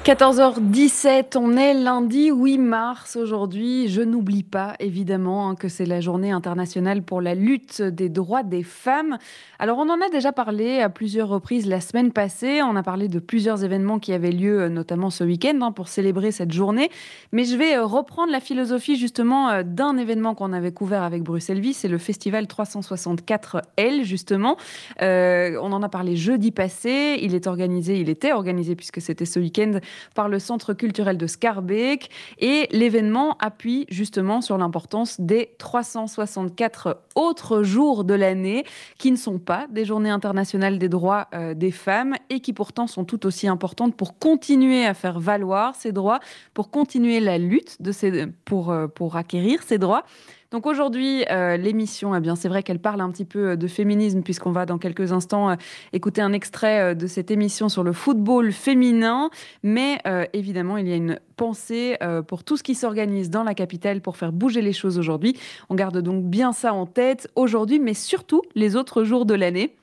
14h17, 0.05 1.37
on 1.37 1.59
est 1.59 1.75
lundi 1.75 2.31
8 2.31 2.57
mars 2.57 3.17
aujourd'hui. 3.17 3.89
Je 3.89 4.01
n'oublie 4.01 4.43
pas 4.43 4.75
évidemment 4.81 5.51
hein, 5.51 5.55
que 5.55 5.69
c'est 5.69 5.85
la 5.85 6.01
journée 6.01 6.31
internationale 6.31 7.03
pour 7.03 7.21
la 7.21 7.35
lutte 7.35 7.83
des 7.83 8.09
droits 8.09 8.43
des 8.43 8.63
femmes. 8.63 9.19
Alors 9.59 9.77
on 9.77 9.91
en 9.91 10.01
a 10.01 10.09
déjà 10.09 10.33
parlé 10.33 10.81
à 10.81 10.89
plusieurs 10.89 11.29
reprises 11.29 11.67
la 11.67 11.83
semaine 11.83 12.13
passée. 12.13 12.63
On 12.63 12.77
a 12.77 12.83
parlé 12.83 13.09
de 13.09 13.19
plusieurs 13.19 13.63
événements 13.63 13.99
qui 13.99 14.15
avaient 14.15 14.31
lieu 14.31 14.63
euh, 14.63 14.69
notamment 14.71 15.11
ce 15.11 15.23
week-end 15.23 15.59
hein, 15.61 15.71
pour 15.71 15.89
célébrer 15.89 16.33
cette 16.33 16.51
journée. 16.51 16.89
Mais 17.33 17.45
je 17.45 17.57
vais 17.57 17.77
euh, 17.77 17.85
reprendre 17.85 18.33
la 18.33 18.41
philosophie 18.41 18.97
justement 18.97 19.51
euh, 19.51 19.63
d'un 19.65 19.99
événement 19.99 20.35
qu'on 20.35 20.55
avait 20.55 20.73
couvert 20.73 21.03
avec 21.03 21.23
Bruxelles 21.23 21.61
Vie. 21.61 21.75
C'est 21.75 21.89
le 21.89 21.99
festival 21.99 22.47
364L 22.47 24.03
justement. 24.05 24.57
on 24.99 25.73
en 25.73 25.83
a 25.83 25.89
parlé 25.91 26.17
jeudi 26.17 26.53
passé. 26.53 27.19
Il 27.21 27.35
est 27.35 27.47
organisé, 27.47 28.01
il 28.01 28.09
était 28.09 28.33
organisé 28.33 28.75
puisque 28.77 29.03
c'était 29.03 29.27
ce 29.27 29.39
week-end 29.39 29.79
par 30.15 30.29
le 30.29 30.39
Centre 30.39 30.75
culturel 30.75 31.17
de 31.19 31.27
Scarbeck. 31.27 32.11
Et 32.39 32.69
l'événement 32.71 33.37
appuie 33.39 33.87
justement 33.89 34.41
sur 34.41 34.59
l'importance 34.59 35.21
des 35.21 35.51
364 35.59 37.01
autres 37.15 37.63
jours 37.63 38.05
de 38.05 38.15
l'année 38.15 38.65
qui 38.99 39.11
ne 39.11 39.17
sont 39.17 39.39
pas 39.39 39.67
des 39.71 39.85
journées 39.85 40.11
internationales 40.11 40.79
des 40.79 40.89
droits 40.89 41.29
euh, 41.35 41.55
des 41.55 41.71
femmes 41.71 42.15
et 42.29 42.41
qui 42.41 42.53
pourtant 42.53 42.87
sont 42.87 43.05
tout 43.05 43.27
aussi 43.27 43.49
importantes 43.49 43.97
pour 43.97 44.19
continuer 44.19 44.87
à 44.87 44.95
faire 44.95 45.21
valoir 45.21 45.75
ces 45.75 45.93
droits, 45.93 46.21
pour 46.55 46.71
continuer 46.71 47.21
la 47.21 47.39
lutte 47.39 47.81
de 47.81 47.93
ces, 47.93 48.27
pour, 48.45 48.71
euh, 48.71 48.87
pour 48.87 49.17
acquérir 49.17 49.63
ces 49.63 49.79
droits. 49.79 50.05
Donc 50.51 50.67
aujourd'hui, 50.67 51.25
euh, 51.31 51.57
l'émission, 51.57 52.13
eh 52.15 52.21
bien, 52.21 52.35
c'est 52.35 52.49
vrai 52.49 52.65
qu'elle 52.65 52.81
parle 52.81 53.01
un 53.01 53.11
petit 53.11 53.25
peu 53.25 53.51
euh, 53.51 53.57
de 53.57 53.69
féminisme, 53.69 54.23
puisqu'on 54.23 54.51
va 54.51 54.67
dans 54.67 54.79
quelques 54.79 55.13
instants 55.13 55.51
euh, 55.51 55.55
écouter 55.93 56.23
un 56.23 56.33
extrait 56.33 56.97
de 56.97 57.07
cette 57.07 57.31
émission 57.31 57.69
sur 57.69 57.85
le 57.85 57.93
football 57.93 58.51
féminin. 58.51 59.31
Mais 59.63 59.99
évidemment, 60.33 60.77
il 60.77 60.89
y 60.89 60.93
a 60.93 60.97
une 60.97 61.21
pensée 61.37 61.99
pour 62.27 62.45
tout 62.45 62.57
ce 62.57 62.63
qui 62.63 62.75
s'organise 62.75 63.31
dans 63.31 63.45
la 63.45 63.55
capitale 63.55 64.01
pour 64.01 64.17
faire 64.17 64.33
bouger 64.33 64.63
les 64.63 64.73
choses 64.73 64.99
aujourd'hui. 64.99 65.37
On 65.69 65.75
garde 65.75 65.99
donc 65.99 66.25
bien 66.25 66.53
ça 66.53 66.73
en 66.73 66.87
tête 66.87 67.29
aujourd'hui, 67.35 67.79
mais 67.79 67.95
surtout 67.95 68.43
les 68.55 68.77
autres 68.77 69.05
jours 69.05 69.27
de 69.27 69.35
l'année. 69.35 69.75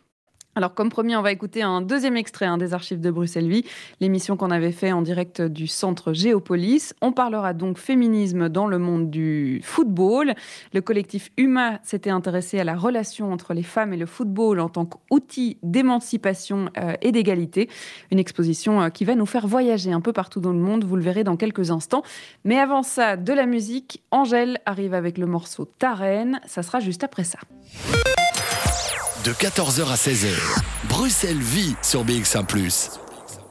Alors, 0.58 0.74
comme 0.74 0.90
promis, 0.90 1.16
on 1.16 1.22
va 1.22 1.32
écouter 1.32 1.62
un 1.62 1.82
deuxième 1.82 2.18
extrait 2.18 2.48
hein, 2.48 2.58
des 2.58 2.74
archives 2.74 3.00
de 3.00 3.12
Bruxelles 3.12 3.48
Vie, 3.48 3.64
l'émission 4.00 4.38
qu'on 4.38 4.50
avait 4.50 4.72
fait 4.72 4.92
en 4.92 5.04
direct 5.04 5.40
du 5.40 5.68
centre 5.68 6.14
Géopolis. 6.14 6.96
On 7.00 7.12
parlera 7.12 7.54
donc 7.54 7.78
féminisme 7.78 8.50
dans 8.50 8.66
le 8.66 8.80
monde 8.80 9.12
du 9.12 9.62
football. 9.64 10.34
Le 10.74 10.82
collectif 10.82 11.30
UMA 11.38 11.80
s'était 11.84 12.10
intéressé 12.10 12.60
à 12.60 12.64
la 12.64 12.76
relation 12.76 13.32
entre 13.32 13.54
les 13.54 13.62
femmes 13.62 13.94
et 13.94 13.98
le 13.98 14.08
football 14.08 14.60
en 14.60 14.68
tant 14.68 14.88
qu'outil 14.88 15.60
d'émancipation 15.62 16.72
euh, 16.80 16.96
et 17.04 17.12
d'égalité. 17.12 17.70
Une 18.10 18.18
exposition 18.18 18.82
euh, 18.82 18.90
qui 18.90 19.06
va 19.06 19.14
nous 19.14 19.28
faire 19.28 19.46
voyager 19.46 19.92
un 19.92 20.02
peu 20.02 20.12
partout 20.12 20.40
dans 20.40 20.54
le 20.54 20.58
monde, 20.58 20.84
vous 20.86 20.96
le 20.96 21.04
verrez 21.04 21.24
dans 21.24 21.38
quelques 21.38 21.70
instants. 21.70 22.02
Mais 22.46 22.58
avant 22.58 22.82
ça, 22.82 23.16
de 23.16 23.32
la 23.32 23.46
musique, 23.46 24.02
Angèle 24.10 24.58
arrive 24.66 24.96
avec 24.96 25.20
le 25.20 25.28
morceau 25.28 25.66
Tarène. 25.66 26.42
Ça 26.48 26.64
sera 26.64 26.80
juste 26.80 27.04
après 27.04 27.26
ça 27.26 27.38
de 29.28 29.34
14h 29.34 29.92
à 29.92 29.96
16h. 29.96 30.30
Bruxelles 30.88 31.42
vit 31.42 31.76
sur 31.82 32.06
BX1⁇ 32.06 32.46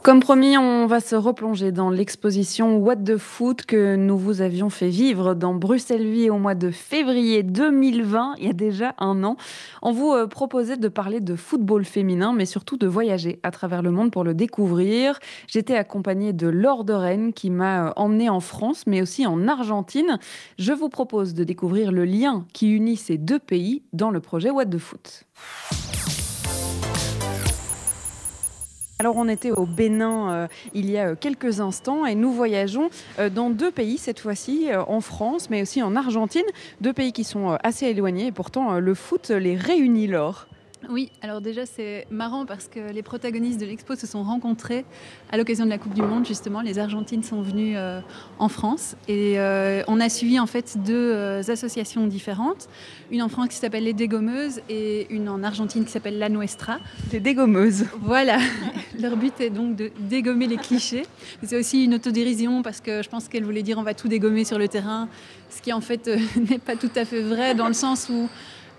comme 0.07 0.21
promis, 0.21 0.57
on 0.57 0.85
va 0.85 1.01
se 1.01 1.17
replonger 1.17 1.73
dans 1.73 1.89
l'exposition 1.89 2.77
What 2.77 2.95
the 2.95 3.17
Foot 3.17 3.65
que 3.65 3.97
nous 3.97 4.17
vous 4.17 4.39
avions 4.39 4.69
fait 4.69 4.87
vivre 4.87 5.33
dans 5.33 5.53
Bruxelles 5.53 6.09
Vie 6.09 6.29
au 6.29 6.37
mois 6.37 6.55
de 6.55 6.71
février 6.71 7.43
2020, 7.43 8.35
il 8.37 8.45
y 8.45 8.49
a 8.49 8.53
déjà 8.53 8.95
un 8.99 9.25
an. 9.25 9.35
On 9.81 9.91
vous 9.91 10.13
euh, 10.13 10.25
proposait 10.25 10.77
de 10.77 10.87
parler 10.87 11.19
de 11.19 11.35
football 11.35 11.83
féminin, 11.83 12.31
mais 12.33 12.45
surtout 12.45 12.77
de 12.77 12.87
voyager 12.87 13.41
à 13.43 13.51
travers 13.51 13.81
le 13.81 13.91
monde 13.91 14.11
pour 14.11 14.23
le 14.23 14.33
découvrir. 14.33 15.19
J'étais 15.45 15.75
accompagnée 15.75 16.31
de 16.31 16.47
Laure 16.47 16.85
de 16.85 16.93
Rennes 16.93 17.33
qui 17.33 17.49
m'a 17.49 17.87
euh, 17.87 17.93
emmenée 17.97 18.29
en 18.29 18.39
France, 18.39 18.85
mais 18.87 19.01
aussi 19.01 19.27
en 19.27 19.45
Argentine. 19.49 20.19
Je 20.57 20.71
vous 20.71 20.87
propose 20.87 21.33
de 21.33 21.43
découvrir 21.43 21.91
le 21.91 22.05
lien 22.05 22.45
qui 22.53 22.71
unit 22.71 22.95
ces 22.95 23.17
deux 23.17 23.39
pays 23.39 23.83
dans 23.91 24.11
le 24.11 24.21
projet 24.21 24.51
What 24.51 24.67
the 24.67 24.77
Foot. 24.77 25.25
Alors 28.99 29.17
on 29.17 29.27
était 29.27 29.51
au 29.51 29.67
Bénin 29.67 30.47
il 30.73 30.89
y 30.89 30.97
a 30.97 31.15
quelques 31.15 31.59
instants 31.59 32.07
et 32.07 32.15
nous 32.15 32.31
voyageons 32.31 32.89
dans 33.31 33.51
deux 33.51 33.69
pays 33.69 33.99
cette 33.99 34.19
fois-ci, 34.19 34.69
en 34.75 35.01
France 35.01 35.51
mais 35.51 35.61
aussi 35.61 35.83
en 35.83 35.95
Argentine, 35.95 36.45
deux 36.81 36.93
pays 36.93 37.13
qui 37.13 37.23
sont 37.23 37.59
assez 37.63 37.85
éloignés 37.85 38.27
et 38.27 38.31
pourtant 38.31 38.79
le 38.79 38.93
foot 38.95 39.29
les 39.29 39.55
réunit 39.55 40.07
lors. 40.07 40.47
Oui, 40.89 41.11
alors 41.21 41.41
déjà 41.41 41.65
c'est 41.65 42.05
marrant 42.11 42.45
parce 42.45 42.67
que 42.67 42.91
les 42.91 43.01
protagonistes 43.01 43.59
de 43.59 43.65
l'expo 43.65 43.95
se 43.95 44.05
sont 44.05 44.23
rencontrés 44.23 44.85
à 45.31 45.37
l'occasion 45.37 45.65
de 45.65 45.69
la 45.69 45.77
Coupe 45.77 45.93
du 45.93 46.01
Monde 46.01 46.25
justement. 46.25 46.61
Les 46.61 46.77
Argentines 46.77 47.23
sont 47.23 47.41
venues 47.41 47.75
euh, 47.75 47.99
en 48.37 48.47
France 48.47 48.95
et 49.07 49.39
euh, 49.39 49.81
on 49.87 49.99
a 49.99 50.07
suivi 50.07 50.39
en 50.39 50.45
fait 50.45 50.77
deux 50.85 50.93
euh, 51.13 51.41
associations 51.47 52.05
différentes. 52.05 52.69
Une 53.11 53.23
en 53.23 53.27
France 53.27 53.49
qui 53.49 53.55
s'appelle 53.55 53.85
les 53.85 53.93
Dégommeuses 53.93 54.61
et 54.69 55.07
une 55.13 55.29
en 55.29 55.43
Argentine 55.43 55.83
qui 55.83 55.91
s'appelle 55.91 56.19
la 56.19 56.29
Nuestra. 56.29 56.77
Les 57.11 57.19
Dégommeuses. 57.19 57.85
Voilà. 58.01 58.37
Leur 58.99 59.17
but 59.17 59.33
est 59.41 59.49
donc 59.49 59.75
de 59.75 59.91
dégommer 59.99 60.47
les 60.47 60.57
clichés. 60.57 61.05
C'est 61.43 61.57
aussi 61.57 61.85
une 61.85 61.95
autodérision 61.95 62.61
parce 62.61 62.81
que 62.81 63.01
je 63.01 63.09
pense 63.09 63.27
qu'elle 63.27 63.43
voulait 63.43 63.63
dire 63.63 63.77
on 63.79 63.83
va 63.83 63.95
tout 63.95 64.07
dégommer 64.07 64.45
sur 64.45 64.59
le 64.59 64.67
terrain, 64.67 65.09
ce 65.49 65.61
qui 65.61 65.73
en 65.73 65.81
fait 65.81 66.07
n'est 66.49 66.59
pas 66.59 66.75
tout 66.75 66.91
à 66.95 67.03
fait 67.03 67.21
vrai 67.21 67.55
dans 67.55 67.67
le 67.67 67.73
sens 67.73 68.09
où 68.09 68.29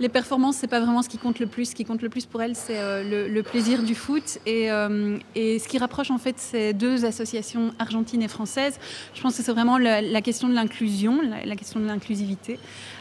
les 0.00 0.09
performances, 0.09 0.57
c'est 0.57 0.69
pas 0.69 0.81
vraiment 0.81 1.02
ce 1.02 1.09
qui 1.09 1.19
compte 1.19 1.38
le 1.38 1.47
plus. 1.47 1.71
Ce 1.71 1.75
qui 1.75 1.85
compte 1.85 2.02
le 2.02 2.09
plus 2.09 2.26
pour 2.26 2.43
elle, 2.43 2.55
c'est 2.55 2.78
euh, 2.78 3.28
le, 3.28 3.43
plaisir 3.43 3.83
du 3.83 3.95
foot. 3.95 4.38
Euh, 4.47 5.19
et, 5.35 5.59
ce 5.59 5.69
qui 5.69 5.78
rapproche 5.78 6.11
en 6.11 6.19
fait 6.19 6.38
ces 6.38 6.73
deux 6.73 7.05
associations 7.05 7.73
argentines 7.78 8.23
et 8.23 8.28
françaises, 8.28 8.78
je 9.14 9.21
pense 9.21 9.37
que 9.37 9.43
c'est 9.43 9.52
vraiment 9.52 9.78
la, 9.78 10.23
question 10.23 10.49
de 10.49 10.55
l'inclusion, 10.55 11.21
la, 11.45 11.57
question 11.57 11.81
de 11.81 11.87
l'inclusivité. 11.87 12.59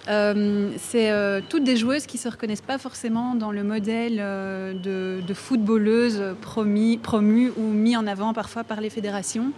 Euh, 0.10 0.72
c'est 0.78 1.12
toutes 1.50 1.64
des 1.64 1.78
joueuses 1.78 2.06
qui 2.06 2.18
se 2.18 2.30
reconnaissent 2.30 2.62
pas 2.62 2.78
forcément 2.78 3.36
dans 3.36 3.52
le 3.52 3.64
modèle 3.64 4.18
de, 4.18 5.22
de 5.26 5.34
footballeuse 5.34 6.36
promis, 6.42 6.98
promu 6.98 7.52
ou 7.58 7.64
mis 7.64 7.96
en 7.98 8.08
avant 8.08 8.34
parfois 8.34 8.64
par 8.64 8.82
les 8.82 8.90
fédérations. 8.90 9.52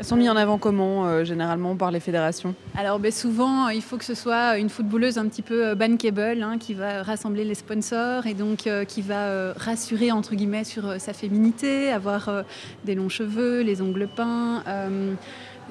Elles 0.00 0.06
sont 0.06 0.16
mises 0.16 0.30
en 0.30 0.36
avant 0.36 0.56
comment, 0.56 1.04
euh, 1.04 1.24
généralement, 1.24 1.76
par 1.76 1.90
les 1.90 2.00
fédérations? 2.00 2.54
Alors, 2.74 2.98
ben, 2.98 3.12
souvent, 3.12 3.68
il 3.68 3.82
faut 3.82 3.98
que 3.98 4.04
ce 4.06 4.14
soit 4.14 4.56
une 4.56 4.70
footballeuse 4.70 5.18
un 5.18 5.28
petit 5.28 5.42
peu 5.42 5.66
euh, 5.66 5.74
bankable, 5.74 6.42
hein, 6.42 6.56
qui 6.58 6.72
va 6.72 7.02
rassembler 7.02 7.44
les 7.44 7.54
sponsors 7.54 8.26
et 8.26 8.32
donc 8.32 8.66
euh, 8.66 8.86
qui 8.86 9.02
va 9.02 9.52
rassurer, 9.52 10.10
entre 10.10 10.36
guillemets, 10.36 10.64
sur 10.64 10.98
sa 10.98 11.12
féminité, 11.12 11.90
avoir 11.90 12.44
des 12.86 12.94
longs 12.94 13.10
cheveux, 13.10 13.60
les 13.60 13.82
ongles 13.82 14.08
peints. 14.08 14.62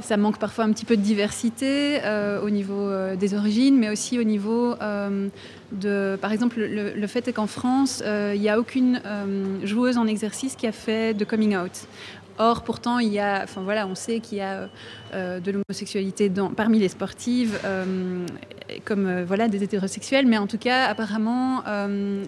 Ça 0.01 0.17
manque 0.17 0.39
parfois 0.39 0.65
un 0.65 0.71
petit 0.71 0.85
peu 0.85 0.97
de 0.97 1.01
diversité 1.01 1.99
au 2.43 2.49
niveau 2.49 2.89
des 3.15 3.33
origines, 3.33 3.77
mais 3.77 3.89
aussi 3.89 4.19
au 4.19 4.23
niveau 4.23 4.75
de... 5.71 6.17
Par 6.21 6.31
exemple, 6.31 6.59
le, 6.59 7.07
fait 7.07 7.27
est 7.27 7.33
qu'en 7.33 7.47
France, 7.47 8.03
il 8.05 8.39
n'y 8.39 8.49
a 8.49 8.59
aucune 8.59 9.01
joueuse 9.63 9.97
en 9.97 10.07
exercice 10.07 10.55
qui 10.55 10.67
a 10.67 10.71
fait 10.71 11.13
de 11.13 11.25
coming 11.25 11.55
out. 11.55 11.87
Or, 12.41 12.63
pourtant, 12.63 12.99
il 12.99 13.09
y 13.09 13.19
a, 13.19 13.41
enfin 13.43 13.61
voilà, 13.63 13.85
on 13.85 13.95
sait 13.95 14.21
qu'il 14.21 14.37
y 14.37 14.41
a 14.41 14.69
euh, 15.13 15.41
de 15.41 15.51
l'homosexualité 15.51 16.31
parmi 16.55 16.79
les 16.79 16.87
sportives, 16.87 17.59
euh, 17.65 18.25
comme 18.85 19.07
euh, 19.07 19.25
voilà 19.27 19.49
des 19.49 19.61
hétérosexuels, 19.61 20.25
mais 20.25 20.37
en 20.37 20.47
tout 20.47 20.57
cas, 20.57 20.85
apparemment, 20.85 21.63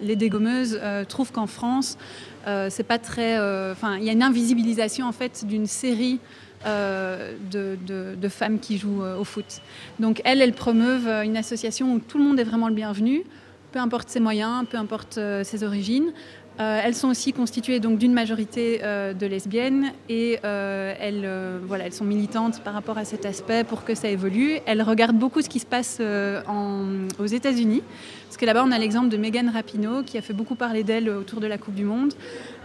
les 0.02 0.16
dégommeuses 0.16 0.78
trouvent 1.08 1.32
qu'en 1.32 1.46
France, 1.46 1.96
c'est 2.44 2.86
pas 2.86 2.98
très, 2.98 3.38
enfin, 3.70 3.96
il 3.96 4.04
y 4.04 4.10
a 4.10 4.12
une 4.12 4.22
invisibilisation 4.22 5.06
en 5.06 5.12
fait 5.12 5.46
d'une 5.46 5.66
série. 5.66 6.20
De, 6.64 7.76
de, 8.14 8.28
femmes 8.28 8.58
qui 8.58 8.78
jouent 8.78 9.02
au 9.02 9.24
foot. 9.24 9.60
Donc 10.00 10.22
elles, 10.24 10.40
elles 10.40 10.52
promeuvent 10.52 11.24
une 11.24 11.36
association 11.36 11.94
où 11.94 11.98
tout 11.98 12.18
le 12.18 12.24
monde 12.24 12.38
est 12.40 12.44
vraiment 12.44 12.68
le 12.68 12.74
bienvenu, 12.74 13.24
peu 13.72 13.78
importe 13.78 14.08
ses 14.08 14.20
moyens, 14.20 14.64
peu 14.70 14.78
importe 14.78 15.18
ses 15.42 15.64
origines. 15.64 16.12
Euh, 16.60 16.80
elles 16.84 16.94
sont 16.94 17.08
aussi 17.08 17.32
constituées 17.32 17.80
donc 17.80 17.98
d'une 17.98 18.12
majorité 18.12 18.80
euh, 18.82 19.14
de 19.14 19.26
lesbiennes 19.26 19.92
et 20.10 20.38
euh, 20.44 20.94
elles, 21.00 21.26
voilà, 21.66 21.86
elles 21.86 21.94
sont 21.94 22.04
militantes 22.04 22.62
par 22.62 22.74
rapport 22.74 22.98
à 22.98 23.06
cet 23.06 23.24
aspect 23.24 23.64
pour 23.64 23.84
que 23.84 23.94
ça 23.94 24.08
évolue. 24.08 24.58
Elles 24.66 24.82
regardent 24.82 25.18
beaucoup 25.18 25.40
ce 25.40 25.48
qui 25.48 25.60
se 25.60 25.66
passe 25.66 26.00
aux 26.00 27.26
États-Unis, 27.26 27.82
parce 28.26 28.36
que 28.36 28.44
là-bas 28.44 28.64
on 28.66 28.72
a 28.72 28.78
l'exemple 28.78 29.08
de 29.08 29.16
Megan 29.16 29.48
Rapinoe 29.48 30.02
qui 30.04 30.18
a 30.18 30.22
fait 30.22 30.34
beaucoup 30.34 30.54
parler 30.54 30.84
d'elle 30.84 31.08
autour 31.08 31.40
de 31.40 31.46
la 31.46 31.56
Coupe 31.56 31.74
du 31.74 31.84
Monde, 31.84 32.12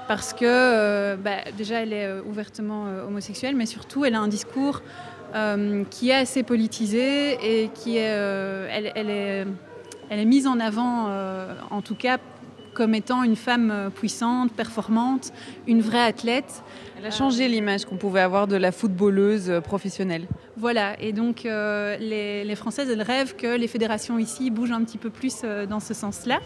parce 0.07 0.33
que 0.33 1.15
bah, 1.15 1.37
déjà 1.57 1.81
elle 1.81 1.93
est 1.93 2.19
ouvertement 2.21 2.85
homosexuelle, 3.07 3.55
mais 3.55 3.65
surtout 3.65 4.05
elle 4.05 4.15
a 4.15 4.19
un 4.19 4.27
discours 4.27 4.81
qui 5.91 6.09
est 6.09 6.15
assez 6.15 6.43
politisé 6.43 7.63
et 7.63 7.69
qui 7.69 7.97
est, 7.97 8.01
elle, 8.01 8.91
elle, 8.95 9.09
est, 9.09 9.45
elle 10.09 10.19
est 10.19 10.25
mise 10.25 10.47
en 10.47 10.59
avant, 10.59 11.09
en 11.69 11.81
tout 11.81 11.95
cas 11.95 12.17
comme 12.77 12.93
étant 12.93 13.23
une 13.23 13.35
femme 13.35 13.71
euh, 13.71 13.89
puissante, 13.89 14.51
performante, 14.53 15.33
une 15.65 15.81
vraie 15.81 16.03
athlète. 16.03 16.61
Elle 16.99 17.07
a 17.07 17.11
changé 17.11 17.47
l'image 17.47 17.85
qu'on 17.85 17.97
pouvait 17.97 18.19
avoir 18.19 18.45
de 18.45 18.55
la 18.55 18.71
footballeuse 18.71 19.49
euh, 19.49 19.61
professionnelle. 19.61 20.27
Voilà, 20.57 20.95
et 21.01 21.11
donc 21.11 21.47
euh, 21.47 21.97
les, 21.97 22.55
Françaises, 22.55 22.87
elles 22.91 23.01
rêvent 23.01 23.35
que 23.35 23.57
les 23.57 23.67
fédérations 23.67 24.19
ici 24.19 24.51
bougent 24.51 24.73
un 24.73 24.83
petit 24.83 24.99
peu 24.99 25.09
plus 25.09 25.41
dans 25.67 25.79
ce 25.79 25.95
sens-là. 25.95 26.39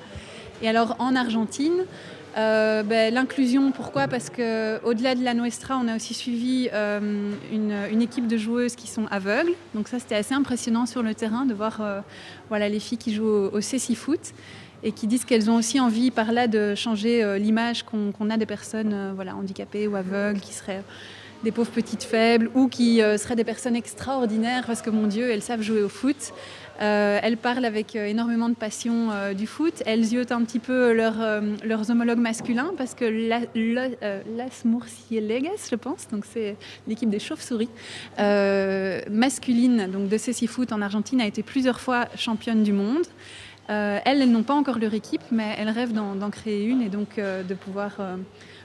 Et 0.62 0.70
alors 0.70 0.96
en 1.00 1.18
Argentine, 1.18 1.86
ben, 2.36 3.14
l'inclusion, 3.14 3.72
pourquoi? 3.72 4.08
Parce 4.08 4.30
qu'au-delà 4.30 5.16
de 5.16 5.24
la 5.24 5.34
Nuestra, 5.34 5.78
on 5.78 5.88
a 5.88 5.96
aussi 5.96 6.14
suivi 6.14 6.70
une, 6.72 8.02
équipe 8.02 8.28
de 8.28 8.38
joueuses 8.38 8.76
qui 8.76 8.88
sont 8.88 9.06
aveugles. 9.12 9.54
Donc 9.76 9.88
ça, 9.88 10.00
c'était 10.00 10.16
assez 10.16 10.34
impressionnant 10.34 10.86
sur 10.86 11.04
le 11.04 11.14
terrain 11.14 11.46
de 11.46 11.54
voir 11.54 11.82
voilà, 12.50 12.70
les 12.70 12.80
filles 12.80 12.98
qui 12.98 13.14
jouent 13.14 13.50
au, 13.52 13.58
au 13.58 13.62
Foot 13.96 14.34
et 14.84 14.92
qui 14.92 15.08
disent 15.08 15.26
qu'elles 15.26 15.50
ont 15.50 15.56
aussi 15.56 15.80
envie 15.80 16.12
par 16.12 16.32
là 16.32 16.48
de 16.48 16.76
changer 16.76 17.24
euh, 17.24 17.38
l'image 17.38 17.84
qu'on 17.84 18.30
a 18.30 18.38
des 18.38 18.46
personnes 18.46 18.94
euh, 18.94 19.32
handicapées 19.32 19.88
ou 19.88 19.96
aveugles, 19.96 20.40
qui 20.40 20.54
seraient 20.54 20.84
des 21.44 21.52
pauvres 21.52 21.72
petites 21.72 22.04
faibles 22.04 22.50
ou 22.54 22.68
qui 22.68 23.02
euh, 23.02 23.18
seraient 23.18 23.36
des 23.36 23.44
personnes 23.44 23.76
extraordinaires 23.76 24.64
parce 24.66 24.82
que 24.82 24.90
mon 24.90 25.08
Dieu, 25.08 25.30
elles 25.30 25.42
savent 25.42 25.62
jouer 25.62 25.82
au 25.82 25.90
foot. 25.90 26.34
Elles 26.82 27.38
parlent 27.38 27.66
avec 27.66 27.96
énormément 27.96 28.50
de 28.50 28.56
passion 28.56 29.10
du 29.34 29.48
foot. 29.48 29.84
Elles 29.86 30.04
ziotent 30.04 30.32
un 30.32 30.44
petit 30.44 30.60
peu 30.60 30.94
leurs 30.94 31.90
homologues 31.90 32.18
masculins 32.18 32.72
parce 32.78 32.96
que 32.96 33.06
la, 33.06 33.42
Las 34.36 34.66
Murciélagas, 34.66 35.70
je 35.70 35.76
pense, 35.76 36.08
donc 36.08 36.26
c'est 36.26 36.58
l'équipe 36.88 37.10
des 37.10 37.20
chauves-souris, 37.20 37.70
masculine 38.18 39.88
donc 39.92 40.10
de 40.10 40.18
Ceci 40.18 40.48
Foot 40.48 40.72
en 40.72 40.82
Argentine, 40.82 41.22
a 41.22 41.28
été 41.28 41.44
plusieurs 41.44 41.80
fois 41.80 42.08
championne 42.16 42.64
du 42.64 42.74
monde. 42.74 43.06
Euh, 43.70 44.00
elles, 44.04 44.22
elles 44.22 44.32
n'ont 44.32 44.44
pas 44.44 44.54
encore 44.54 44.80
leur 44.80 44.94
équipe, 44.94 45.22
mais 45.32 45.56
elles 45.58 45.70
rêvent 45.70 45.94
d'en 45.94 46.30
créer 46.30 46.66
une 46.66 46.82
et 46.82 46.90
donc 46.90 47.18
euh, 47.18 47.44
de 47.44 47.54
pouvoir 47.54 47.92
euh, 48.00 48.18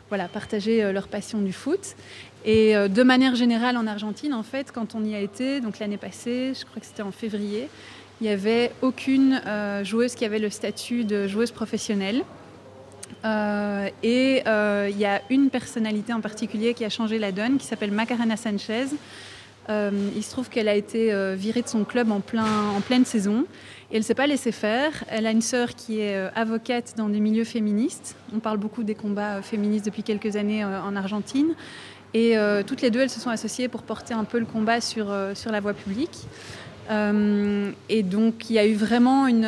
voilà, 0.08 0.26
partager 0.26 0.92
leur 0.92 1.08
passion 1.08 1.40
du 1.40 1.52
foot. 1.52 1.94
Et 2.44 2.74
de 2.74 3.02
manière 3.02 3.34
générale, 3.34 3.76
en 3.76 3.88
Argentine, 3.88 4.32
en 4.32 4.44
fait, 4.44 4.70
quand 4.70 4.94
on 4.94 5.04
y 5.04 5.16
a 5.16 5.20
été, 5.20 5.60
donc 5.60 5.80
l'année 5.80 5.96
passée, 5.96 6.52
je 6.54 6.64
crois 6.64 6.78
que 6.78 6.86
c'était 6.86 7.02
en 7.02 7.10
février, 7.10 7.68
il 8.20 8.24
n'y 8.24 8.30
avait 8.30 8.72
aucune 8.82 9.40
joueuse 9.82 10.14
qui 10.14 10.24
avait 10.24 10.38
le 10.38 10.50
statut 10.50 11.04
de 11.04 11.26
joueuse 11.26 11.50
professionnelle. 11.50 12.22
et 13.24 14.42
il 14.44 14.98
y 14.98 15.04
a 15.04 15.22
une 15.28 15.50
personnalité 15.50 16.12
en 16.12 16.20
particulier 16.20 16.74
qui 16.74 16.84
a 16.84 16.88
changé 16.88 17.18
la 17.18 17.32
donne, 17.32 17.58
qui 17.58 17.66
s'appelle 17.66 17.92
Macarena 17.92 18.36
Sanchez. 18.36 18.86
il 19.68 20.22
se 20.22 20.30
trouve 20.30 20.48
qu'elle 20.48 20.68
a 20.68 20.74
été 20.74 21.12
virée 21.36 21.62
de 21.62 21.68
son 21.68 21.84
club 21.84 22.10
en, 22.10 22.20
plein, 22.20 22.70
en 22.76 22.80
pleine 22.80 23.04
saison 23.04 23.44
elle 23.92 23.98
ne 23.98 24.04
s'est 24.04 24.14
pas 24.14 24.26
laissée 24.26 24.52
faire. 24.52 25.04
Elle 25.08 25.26
a 25.26 25.30
une 25.30 25.42
sœur 25.42 25.74
qui 25.74 26.00
est 26.00 26.16
euh, 26.16 26.28
avocate 26.34 26.94
dans 26.96 27.08
des 27.08 27.20
milieux 27.20 27.44
féministes. 27.44 28.16
On 28.34 28.40
parle 28.40 28.58
beaucoup 28.58 28.82
des 28.82 28.96
combats 28.96 29.36
euh, 29.36 29.42
féministes 29.42 29.86
depuis 29.86 30.02
quelques 30.02 30.36
années 30.36 30.64
euh, 30.64 30.82
en 30.82 30.96
Argentine. 30.96 31.54
Et 32.14 32.34
toutes 32.66 32.80
les 32.80 32.90
deux, 32.90 33.00
elles 33.00 33.10
se 33.10 33.20
sont 33.20 33.28
associées 33.28 33.68
pour 33.68 33.82
porter 33.82 34.14
un 34.14 34.24
peu 34.24 34.38
le 34.38 34.46
combat 34.46 34.80
sur, 34.80 35.14
sur 35.34 35.52
la 35.52 35.60
voie 35.60 35.74
publique. 35.74 36.26
Et 36.90 38.02
donc, 38.02 38.50
il 38.50 38.54
y 38.54 38.58
a 38.58 38.66
eu 38.66 38.74
vraiment 38.74 39.26
une... 39.26 39.46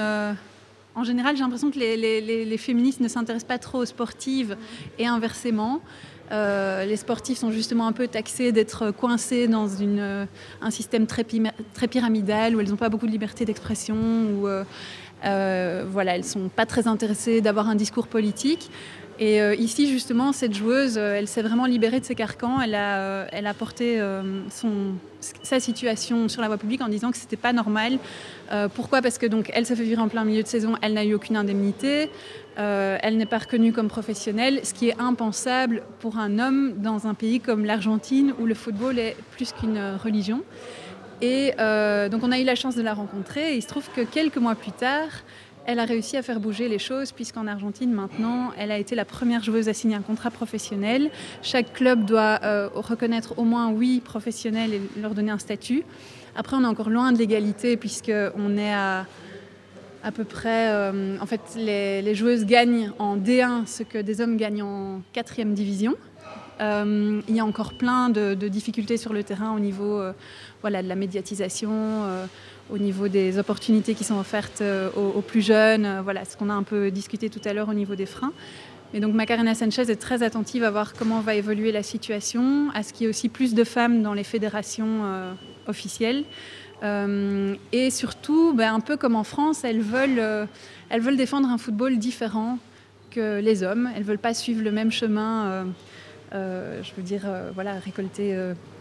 en 0.94 1.04
général, 1.04 1.36
j'ai 1.36 1.42
l'impression 1.42 1.70
que 1.70 1.78
les, 1.78 2.58
féministes 2.58 3.00
ne 3.00 3.08
s'intéressent 3.08 3.48
pas 3.48 3.58
trop 3.58 3.78
aux 3.78 3.86
sportives 3.86 4.56
et 4.98 5.06
inversement. 5.06 5.80
Euh, 6.30 6.84
les 6.84 6.96
sportifs 6.96 7.38
sont 7.38 7.50
justement 7.50 7.86
un 7.86 7.92
peu 7.92 8.06
taxés 8.06 8.52
d'être 8.52 8.90
coincés 8.90 9.48
dans 9.48 9.66
euh, 9.80 10.26
un 10.60 10.70
système 10.70 11.06
très, 11.06 11.24
pyramidal 11.24 12.54
où 12.54 12.60
elles 12.60 12.68
n'ont 12.68 12.76
pas 12.76 12.90
beaucoup 12.90 13.06
de 13.06 13.12
liberté 13.12 13.44
d'expression, 13.44 13.96
où 13.96 14.46
euh, 14.46 15.84
voilà, 15.90 16.14
elles 16.14 16.22
ne 16.22 16.26
sont 16.26 16.48
pas 16.48 16.66
très 16.66 16.86
intéressées 16.86 17.40
d'avoir 17.40 17.68
un 17.68 17.74
discours 17.74 18.08
politique. 18.08 18.70
Et 19.20 19.40
euh, 19.40 19.54
ici, 19.56 19.90
justement, 19.90 20.32
cette 20.32 20.54
joueuse, 20.54 20.96
euh, 20.96 21.16
elle 21.16 21.26
s'est 21.26 21.42
vraiment 21.42 21.66
libérée 21.66 21.98
de 21.98 22.04
ses 22.04 22.14
carcans. 22.14 22.60
Elle 22.60 22.76
a, 22.76 22.98
euh, 22.98 23.26
elle 23.32 23.48
a 23.48 23.54
porté 23.54 24.00
son, 24.50 24.94
sa 25.42 25.58
situation 25.58 26.28
sur 26.28 26.40
la 26.40 26.48
voie 26.48 26.58
publique 26.58 26.80
en 26.82 26.88
disant 26.88 27.10
que 27.10 27.16
c'était 27.16 27.36
pas 27.36 27.52
normal. 27.52 27.98
pourquoi? 28.74 29.02
Parce 29.02 29.18
que 29.18 29.26
donc, 29.26 29.50
elle 29.52 29.66
s'est 29.66 29.76
fait 29.76 29.82
virer 29.82 30.00
en 30.00 30.08
plein 30.08 30.24
milieu 30.24 30.42
de 30.42 30.48
saison. 30.48 30.74
Elle 30.82 30.94
n'a 30.94 31.04
eu 31.04 31.14
aucune 31.14 31.36
indemnité. 31.36 32.10
elle 32.56 33.16
n'est 33.16 33.26
pas 33.26 33.38
reconnue 33.38 33.72
comme 33.72 33.88
professionnelle, 33.88 34.60
ce 34.62 34.72
qui 34.72 34.88
est 34.88 35.00
impensable 35.00 35.82
pour 36.00 36.18
un 36.18 36.38
homme 36.38 36.74
dans 36.78 37.06
un 37.06 37.14
pays 37.14 37.40
comme 37.40 37.64
l'Argentine 37.64 38.34
où 38.40 38.46
le 38.46 38.54
football 38.54 38.98
est 38.98 39.16
plus 39.32 39.52
qu'une 39.52 39.80
religion. 40.02 40.42
Et 41.20 41.52
donc, 42.10 42.22
on 42.22 42.30
a 42.30 42.38
eu 42.38 42.44
la 42.44 42.54
chance 42.54 42.76
de 42.76 42.82
la 42.82 42.94
rencontrer. 42.94 43.56
Il 43.56 43.62
se 43.62 43.68
trouve 43.68 43.88
que 43.94 44.02
quelques 44.02 44.38
mois 44.38 44.54
plus 44.54 44.72
tard, 44.72 45.10
elle 45.68 45.80
a 45.80 45.84
réussi 45.84 46.16
à 46.16 46.22
faire 46.22 46.40
bouger 46.40 46.66
les 46.66 46.78
choses 46.78 47.12
puisqu'en 47.12 47.46
Argentine 47.46 47.92
maintenant, 47.92 48.52
elle 48.56 48.70
a 48.70 48.78
été 48.78 48.94
la 48.94 49.04
première 49.04 49.44
joueuse 49.44 49.68
à 49.68 49.74
signer 49.74 49.96
un 49.96 50.00
contrat 50.00 50.30
professionnel. 50.30 51.10
Chaque 51.42 51.74
club 51.74 52.06
doit 52.06 52.40
euh, 52.42 52.70
reconnaître 52.72 53.38
au 53.38 53.44
moins 53.44 53.68
oui 53.68 54.00
professionnel 54.02 54.72
et 54.72 54.80
leur 54.98 55.12
donner 55.12 55.30
un 55.30 55.38
statut. 55.38 55.84
Après, 56.34 56.56
on 56.56 56.64
est 56.64 56.66
encore 56.66 56.88
loin 56.88 57.12
de 57.12 57.18
l'égalité 57.18 57.76
puisqu'on 57.76 58.56
est 58.56 58.72
à 58.72 59.04
à 60.04 60.12
peu 60.12 60.22
près, 60.22 60.68
euh, 60.70 61.18
en 61.20 61.26
fait, 61.26 61.40
les, 61.56 62.14
joueuses 62.14 62.46
gagnent 62.46 62.92
en 63.00 63.16
D1 63.16 63.66
ce 63.66 63.82
que 63.82 63.98
des 63.98 64.20
hommes 64.20 64.36
gagnent 64.36 64.62
en 64.62 65.02
quatrième 65.12 65.54
division. 65.54 65.96
Euh, 66.60 67.20
il 67.28 67.34
y 67.34 67.40
a 67.40 67.44
encore 67.44 67.76
plein 67.76 68.08
de, 68.08 68.34
difficultés 68.34 68.96
sur 68.96 69.12
le 69.12 69.24
terrain 69.24 69.54
au 69.54 69.58
niveau 69.58 70.00
voilà, 70.62 70.84
de 70.84 70.88
la 70.88 70.94
médiatisation, 70.94 72.06
au 72.70 72.78
niveau 72.78 73.08
des 73.08 73.38
opportunités 73.38 73.94
qui 73.94 74.04
sont 74.04 74.18
offertes 74.18 74.60
euh, 74.60 74.90
aux, 74.92 75.20
plus 75.20 75.44
jeunes, 75.44 75.84
euh, 75.84 76.02
voilà, 76.02 76.24
ce 76.24 76.36
qu'on 76.36 76.50
a 76.50 76.54
un 76.54 76.62
peu 76.62 76.90
discuté 76.90 77.30
tout 77.30 77.40
à 77.44 77.52
l'heure 77.52 77.68
au 77.68 77.74
niveau 77.74 77.94
des 77.94 78.06
freins. 78.06 78.32
Mais 78.92 79.00
donc 79.00 79.14
Macarena 79.14 79.54
Sanchez 79.54 79.90
est 79.90 80.00
très 80.00 80.22
attentive 80.22 80.64
à 80.64 80.70
voir 80.70 80.94
comment 80.94 81.20
va 81.20 81.34
évoluer 81.34 81.72
la 81.72 81.82
situation, 81.82 82.70
à 82.74 82.82
ce 82.82 82.92
qu'il 82.92 83.04
y 83.04 83.06
ait 83.06 83.10
aussi 83.10 83.28
plus 83.28 83.54
de 83.54 83.64
femmes 83.64 84.02
dans 84.02 84.14
les 84.14 84.24
fédérations 84.24 85.04
euh, 85.04 85.32
officielles. 85.66 86.24
et 87.72 87.90
surtout, 87.90 88.54
ben, 88.54 88.72
un 88.72 88.80
peu 88.80 88.96
comme 88.96 89.16
en 89.16 89.24
France, 89.24 89.64
elles 89.64 89.82
veulent, 89.82 90.48
elles 90.90 91.00
veulent 91.00 91.16
défendre 91.16 91.48
un 91.48 91.58
football 91.58 91.98
différent 91.98 92.58
que 93.10 93.40
les 93.40 93.62
hommes. 93.62 93.90
Elles 93.94 94.02
ne 94.02 94.06
veulent 94.06 94.18
pas 94.18 94.32
suivre 94.32 94.62
le 94.62 94.70
même 94.70 94.92
chemin, 94.92 95.66
je 96.32 96.94
veux 96.96 97.02
dire, 97.02 97.26
voilà, 97.54 97.74
récolter 97.74 98.36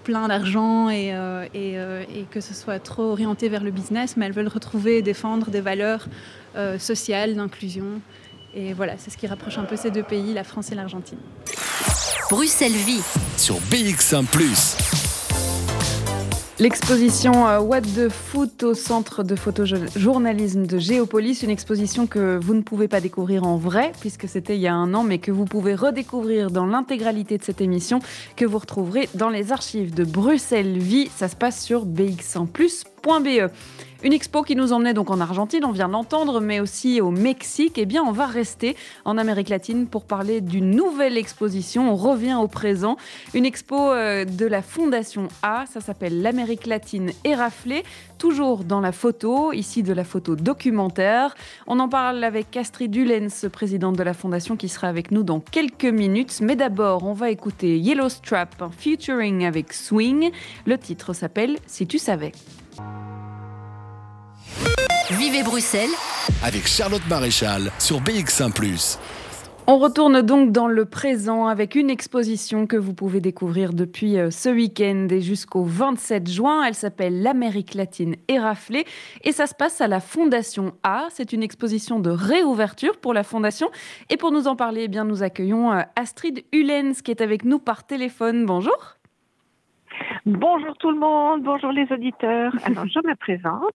plein 0.08 0.30
d'argent 0.30 0.89
et, 0.89 1.13
euh, 1.13 1.46
euh, 1.54 2.04
et, 2.16 2.24
que 2.32 2.39
ce 2.39 2.54
soit 2.54 2.80
trop 2.80 3.12
orienté 3.12 3.50
vers 3.50 3.62
le 3.62 3.72
business, 3.72 4.16
mais 4.16 4.25
elles 4.25 4.32
veulent 4.32 4.48
retrouver 4.48 5.00
et 5.00 5.01
défendre 5.01 5.50
des 5.50 5.60
valeurs 5.60 6.08
euh, 6.56 6.80
sociales, 6.80 7.36
d'inclusion. 7.36 8.00
Et 8.56 8.72
voilà, 8.72 8.94
c'est 8.98 9.12
ce 9.12 9.18
qui 9.18 9.27
rapproche 9.27 9.58
un 9.58 9.66
peu 9.66 9.75
ces 9.75 9.92
deux 9.92 10.04
pays, 10.04 10.34
la 10.34 10.46
France 10.46 10.72
et 10.72 10.75
l'Argentine. 10.75 11.20
Bruxelles 12.30 12.72
Vie 12.72 13.04
sur 13.36 13.56
BX1⁇ 13.70 14.24
L'exposition 16.60 17.48
euh, 17.48 17.60
What 17.60 17.82
the 17.82 18.10
Foot 18.10 18.64
au 18.64 18.74
Centre 18.74 19.22
de 19.22 19.36
photojournalisme 19.36 20.66
de 20.66 20.80
Géopolis, 20.80 21.44
une 21.44 21.52
exposition 21.52 22.08
que 22.08 22.40
vous 22.42 22.56
ne 22.56 22.62
pouvez 22.62 22.88
pas 22.88 23.00
découvrir 23.00 23.44
en 23.44 23.58
vrai, 23.58 23.92
puisque 24.00 24.28
c'était 24.28 24.56
il 24.56 24.62
y 24.62 24.68
a 24.68 24.74
un 24.74 24.96
an, 24.96 25.04
mais 25.04 25.20
que 25.20 25.32
vous 25.32 25.46
pouvez 25.46 25.76
redécouvrir 25.76 26.50
dans 26.50 26.66
l'intégralité 26.66 27.38
de 27.38 27.44
cette 27.44 27.62
émission, 27.62 28.00
que 28.36 28.46
vous 28.46 28.58
retrouverez 28.58 29.08
dans 29.14 29.30
les 29.30 29.52
archives 29.52 29.94
de 29.94 30.04
Bruxelles 30.04 30.80
Vie. 30.80 31.12
Ça 31.16 31.28
se 31.28 31.36
passe 31.36 31.64
sur 31.64 31.86
bx1plus.be. 33.08 33.52
Une 34.04 34.14
expo 34.14 34.44
qui 34.44 34.56
nous 34.56 34.74
emmenait 34.74 34.94
donc 34.94 35.10
en 35.10 35.20
Argentine, 35.20 35.66
on 35.66 35.72
vient 35.72 35.90
d'entendre, 35.90 36.40
mais 36.40 36.60
aussi 36.60 37.02
au 37.02 37.10
Mexique. 37.10 37.80
Eh 37.80 37.88
bien, 37.88 38.04
on 38.04 38.12
va 38.12 38.28
rester 38.28 38.76
en 39.06 39.18
Amérique 39.18 39.50
latine 39.50 39.88
pour 39.88 40.06
parler 40.06 40.40
d'une 40.40 40.70
nouvelle 40.70 41.18
exposition. 41.18 41.92
On 41.92 41.96
revient 41.96 42.36
au 42.36 42.48
présent. 42.48 42.98
Une 43.34 43.44
expo 43.44 43.92
euh, 43.92 44.24
de 44.24 44.46
la 44.46 44.62
Fondation 44.62 45.30
A, 45.42 45.66
ça 45.66 45.82
s'appelle 45.82 46.22
l'Amérique 46.22 46.68
latine 46.68 47.10
éraflée, 47.24 47.84
toujours 48.20 48.66
dans 48.66 48.82
la 48.82 48.92
photo, 48.92 49.52
ici 49.52 49.82
de 49.82 49.94
la 49.94 50.04
photo 50.04 50.36
documentaire. 50.36 51.34
On 51.66 51.80
en 51.80 51.90
parle 51.90 52.24
avec 52.24 52.56
Astrid 52.56 52.92
Dulens, 52.92 53.50
présidente 53.52 53.98
de 53.98 54.04
la 54.04 54.14
Fondation, 54.14 54.58
qui 54.58 54.70
sera 54.70 54.90
avec 54.90 55.10
nous 55.10 55.24
dans 55.24 55.40
quelques 55.40 55.86
minutes. 55.86 56.40
Mais 56.42 56.56
d'abord, 56.56 57.04
on 57.04 57.14
va 57.14 57.32
écouter 57.32 57.80
Yellow 57.80 58.10
Strap 58.10 58.64
featuring 58.78 59.44
avec 59.44 59.74
Swing. 59.74 60.30
Le 60.68 60.78
titre 60.78 61.14
s'appelle 61.14 61.58
Si 61.66 61.88
tu 61.88 61.98
savais. 61.98 62.32
Vivez 65.12 65.43
Bruxelles 65.43 65.89
avec 66.43 66.67
Charlotte 66.67 67.05
Maréchal 67.10 67.72
sur 67.79 68.01
BX1⁇ 68.01 68.51
on 69.69 69.79
retourne 69.79 70.22
donc 70.22 70.53
dans 70.53 70.69
le 70.69 70.86
présent 70.86 71.48
avec 71.48 71.75
une 71.75 71.89
exposition 71.89 72.67
que 72.67 72.77
vous 72.77 72.93
pouvez 72.93 73.19
découvrir 73.19 73.74
depuis 73.74 74.17
euh, 74.17 74.31
ce 74.31 74.48
week-end 74.48 75.07
et 75.12 75.19
jusqu'au 75.19 75.65
27 75.65 76.29
juin. 76.29 76.63
Elle 76.63 76.74
s'appelle 76.74 77.22
L'Amérique 77.22 77.74
latine 77.74 78.15
éraflée 78.29 78.86
et 79.25 79.34
ça 79.34 79.46
se 79.46 79.53
passe 79.53 79.81
à 79.81 79.89
la 79.89 80.00
Fondation 80.00 80.72
A. 80.84 81.07
C'est 81.12 81.34
une 81.34 81.43
exposition 81.43 82.00
de 82.00 82.10
réouverture 82.10 82.98
pour 82.98 83.13
la 83.13 83.24
Fondation. 83.24 83.69
Et 84.09 84.16
pour 84.16 84.31
nous 84.31 84.48
en 84.48 84.55
parler, 84.55 84.83
eh 84.85 84.87
bien, 84.87 85.03
nous 85.03 85.22
accueillons 85.22 85.74
euh, 85.74 85.81
Astrid 85.98 86.46
Hulens 86.53 86.94
qui 87.03 87.11
est 87.11 87.20
avec 87.20 87.44
nous 87.44 87.59
par 87.59 87.85
téléphone. 87.85 88.46
Bonjour. 88.46 88.97
Bonjour 90.25 90.77
tout 90.77 90.92
le 90.92 91.00
monde, 91.00 91.44
bonjour 91.44 91.72
les 91.72 91.92
auditeurs. 91.92 92.53
Alors 92.66 92.86
je 92.88 93.00
me 93.07 93.16
présente. 93.16 93.74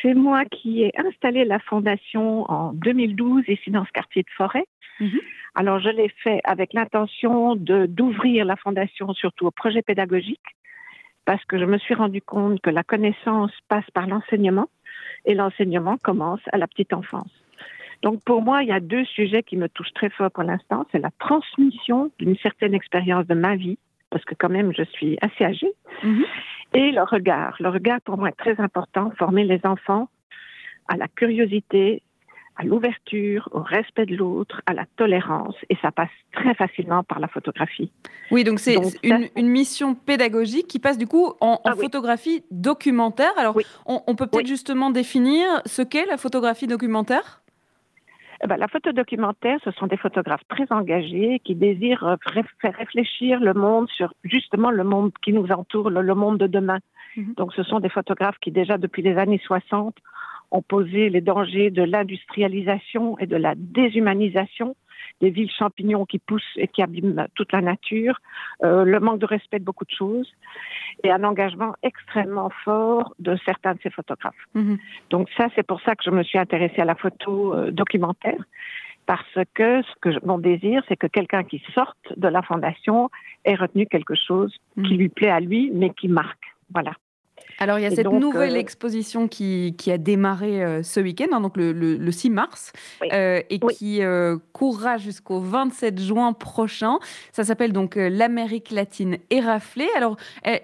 C'est 0.00 0.14
moi 0.14 0.44
qui 0.44 0.82
ai 0.82 0.92
installé 0.98 1.44
la 1.44 1.58
fondation 1.58 2.50
en 2.50 2.72
2012 2.72 3.44
ici 3.48 3.70
dans 3.70 3.84
ce 3.84 3.92
quartier 3.92 4.22
de 4.22 4.30
Forêt. 4.36 4.64
Mhm. 5.00 5.20
Alors 5.54 5.80
je 5.80 5.88
l'ai 5.88 6.08
fait 6.22 6.40
avec 6.44 6.72
l'intention 6.72 7.56
de 7.56 7.86
d'ouvrir 7.86 8.44
la 8.44 8.56
fondation 8.56 9.12
surtout 9.12 9.46
au 9.46 9.50
projet 9.50 9.82
pédagogique 9.82 10.40
parce 11.24 11.44
que 11.44 11.58
je 11.58 11.64
me 11.64 11.78
suis 11.78 11.94
rendu 11.94 12.22
compte 12.22 12.60
que 12.60 12.70
la 12.70 12.82
connaissance 12.82 13.52
passe 13.68 13.90
par 13.92 14.06
l'enseignement 14.06 14.68
et 15.24 15.34
l'enseignement 15.34 15.96
commence 15.98 16.40
à 16.52 16.58
la 16.58 16.66
petite 16.66 16.92
enfance. 16.92 17.30
Donc 18.02 18.22
pour 18.24 18.42
moi, 18.42 18.62
il 18.62 18.68
y 18.68 18.72
a 18.72 18.80
deux 18.80 19.04
sujets 19.04 19.42
qui 19.42 19.56
me 19.56 19.68
touchent 19.68 19.94
très 19.94 20.10
fort 20.10 20.30
pour 20.30 20.42
l'instant. 20.42 20.86
C'est 20.90 20.98
la 20.98 21.10
transmission 21.18 22.10
d'une 22.18 22.36
certaine 22.36 22.74
expérience 22.74 23.26
de 23.26 23.34
ma 23.34 23.54
vie 23.56 23.78
parce 24.12 24.24
que 24.24 24.34
quand 24.38 24.50
même 24.50 24.72
je 24.76 24.84
suis 24.84 25.18
assez 25.20 25.44
âgée. 25.44 25.72
Mhm. 26.04 26.24
Et 26.74 26.92
le 26.92 27.02
regard. 27.02 27.56
Le 27.58 27.68
regard 27.68 28.00
pour 28.02 28.16
moi 28.16 28.28
est 28.28 28.38
très 28.38 28.60
important, 28.60 29.10
former 29.18 29.44
les 29.44 29.60
enfants 29.64 30.08
à 30.88 30.96
la 30.96 31.08
curiosité, 31.08 32.02
à 32.56 32.64
l'ouverture, 32.64 33.48
au 33.52 33.62
respect 33.62 34.06
de 34.06 34.16
l'autre, 34.16 34.60
à 34.66 34.74
la 34.74 34.84
tolérance. 34.96 35.54
Et 35.70 35.76
ça 35.80 35.90
passe 35.90 36.10
très 36.32 36.54
facilement 36.54 37.02
par 37.02 37.18
la 37.18 37.28
photographie. 37.28 37.90
Oui, 38.30 38.44
donc 38.44 38.60
c'est 38.60 38.76
une, 39.02 39.48
mission 39.48 39.94
pédagogique 39.94 40.66
qui 40.66 40.78
passe 40.78 40.98
du 40.98 41.06
coup 41.06 41.32
en, 41.40 41.60
ah 41.64 41.74
photographie 41.74 42.44
documentaire. 42.50 43.32
Alors, 43.38 43.58
on, 43.86 44.14
peut 44.14 44.26
peut-être 44.26 44.46
justement 44.46 44.90
définir 44.90 45.46
ce 45.66 45.82
qu'est 45.82 46.06
la 46.06 46.16
photographie 46.16 46.66
documentaire? 46.66 47.41
Eh 48.44 48.48
ben, 48.48 48.56
la 48.56 48.66
photo 48.66 48.92
documentaire, 48.92 49.58
ce 49.64 49.70
sont 49.70 49.86
des 49.86 49.96
photographes 49.96 50.46
très 50.48 50.70
engagés 50.70 51.40
qui 51.44 51.54
désirent 51.54 52.04
euh, 52.04 52.16
faire 52.60 52.74
réfléchir 52.74 53.38
le 53.38 53.54
monde 53.54 53.88
sur 53.88 54.12
justement 54.24 54.70
le 54.70 54.82
monde 54.82 55.12
qui 55.22 55.32
nous 55.32 55.46
entoure, 55.52 55.90
le, 55.90 56.14
monde 56.14 56.38
de 56.38 56.48
demain. 56.48 56.80
Mhm. 57.16 57.34
Donc, 57.36 57.54
ce 57.54 57.62
sont 57.62 57.78
des 57.78 57.88
photographes 57.88 58.38
qui 58.40 58.50
déjà 58.50 58.78
depuis 58.78 59.02
les 59.02 59.16
années 59.16 59.40
60 59.44 59.96
ont 60.50 60.62
posé 60.62 61.08
les 61.08 61.20
dangers 61.20 61.70
de 61.70 61.82
l'industrialisation 61.82 63.16
et 63.18 63.26
de 63.26 63.36
la 63.36 63.54
déshumanisation 63.56 64.74
des 65.22 65.30
villes 65.30 65.50
champignons 65.56 66.04
qui 66.04 66.18
poussent 66.18 66.56
et 66.56 66.68
qui 66.68 66.82
abîment 66.82 67.26
toute 67.34 67.52
la 67.52 67.62
nature, 67.62 68.18
euh, 68.64 68.84
le 68.84 68.98
manque 69.00 69.20
de 69.20 69.26
respect 69.26 69.60
de 69.60 69.64
beaucoup 69.64 69.84
de 69.84 69.96
choses 69.96 70.30
et 71.04 71.10
un 71.10 71.22
engagement 71.24 71.74
extrêmement 71.82 72.50
fort 72.64 73.14
de 73.20 73.36
certains 73.46 73.74
de 73.74 73.80
ces 73.82 73.90
photographes. 73.90 74.44
Mhm. 74.54 74.78
Donc 75.10 75.28
ça, 75.36 75.46
c'est 75.54 75.66
pour 75.66 75.80
ça 75.82 75.94
que 75.94 76.02
je 76.04 76.10
me 76.10 76.24
suis 76.24 76.38
intéressée 76.38 76.80
à 76.80 76.84
la 76.84 76.96
photo 76.96 77.54
euh, 77.54 77.70
documentaire 77.70 78.42
parce 79.06 79.38
que 79.54 79.82
ce 79.82 79.94
que 80.00 80.26
mon 80.26 80.38
désir, 80.38 80.82
c'est 80.88 80.96
que 80.96 81.06
quelqu'un 81.06 81.44
qui 81.44 81.62
sorte 81.74 82.06
de 82.16 82.28
la 82.28 82.42
fondation 82.42 83.10
ait 83.44 83.54
retenu 83.54 83.86
quelque 83.86 84.14
chose 84.14 84.52
qui 84.74 84.94
mhm. 84.94 84.98
lui 84.98 85.08
plaît 85.08 85.30
à 85.30 85.40
lui, 85.40 85.70
mais 85.72 85.90
qui 85.90 86.08
marque. 86.08 86.46
Voilà. 86.72 86.92
Alors 87.58 87.78
il 87.78 87.82
y 87.82 87.86
a 87.86 87.90
cette 87.90 88.10
nouvelle 88.10 88.56
euh, 88.56 88.60
exposition 88.60 89.28
qui, 89.28 89.74
a 89.88 89.98
démarré 89.98 90.62
euh, 90.62 90.82
ce 90.82 91.00
week-end, 91.00 91.26
hein, 91.32 91.40
donc 91.40 91.56
le, 91.56 92.10
6 92.10 92.30
mars, 92.30 92.72
euh, 93.12 93.40
et 93.50 93.58
qui 93.58 94.00
courra 94.52 94.98
jusqu'au 94.98 95.40
27 95.40 96.00
juin 96.00 96.32
prochain. 96.32 96.98
Ça 97.32 97.44
s'appelle 97.44 97.72
donc 97.72 97.96
l'Amérique 97.96 98.70
latine 98.70 99.18
éraflée. 99.30 99.88
Alors 99.96 100.16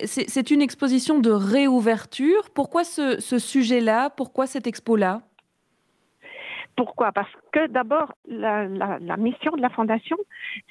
c'est 0.05 0.51
une 0.51 0.62
exposition 0.62 1.18
de 1.18 1.31
réouverture. 1.31 2.51
Pourquoi 2.55 2.85
ce 2.85 3.38
sujet-là? 3.38 4.11
Pourquoi 4.11 4.46
cette 4.46 4.66
expo-là? 4.66 5.22
Pourquoi? 6.79 7.11
Parce 7.11 7.33
que 7.51 7.67
d'abord, 7.67 8.14
la, 8.29 8.69
mission 9.17 9.51
de 9.57 9.61
la 9.61 9.69
Fondation, 9.69 10.17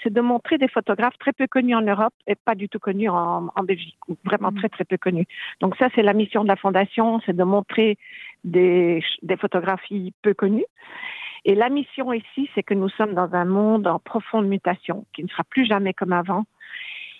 c'est 0.02 0.14
de 0.14 0.22
montrer 0.22 0.58
des 0.58 0.70
photographes 0.70 1.18
très 1.20 1.34
peu 1.34 1.48
connus 1.48 1.76
en 1.76 1.82
Europe 1.82 2.14
et 2.28 2.36
pas 2.36 2.56
du 2.56 2.70
tout 2.70 2.80
connus 2.80 3.10
en, 3.10 3.52
Belgique, 3.64 3.98
ou 4.08 4.16
vraiment 4.24 4.52
mm. 4.52 4.60
très 4.60 4.70
très 4.70 4.86
peu 4.86 4.96
connus. 4.96 5.28
Donc 5.60 5.76
ça, 5.76 5.90
c'est 5.94 6.04
la 6.04 6.14
mission 6.14 6.44
de 6.44 6.48
la 6.48 6.56
Fondation, 6.56 7.20
c'est 7.26 7.36
de 7.36 7.44
montrer 7.44 7.98
des, 8.46 9.04
des 9.22 9.36
photographies 9.36 10.14
peu 10.22 10.34
connues. 10.34 10.72
Et 11.44 11.56
la 11.56 11.68
mission 11.68 12.14
ici, 12.14 12.50
c'est 12.56 12.64
que 12.64 12.74
nous 12.74 12.90
sommes 12.90 13.14
dans 13.14 13.34
un 13.34 13.46
monde 13.46 13.86
en 13.86 14.00
profonde 14.00 14.48
mutation, 14.48 15.06
qui 15.14 15.26
ne 15.26 15.28
sera 15.28 15.44
plus 15.44 15.66
jamais 15.66 15.94
comme 15.94 16.14
avant. 16.14 16.46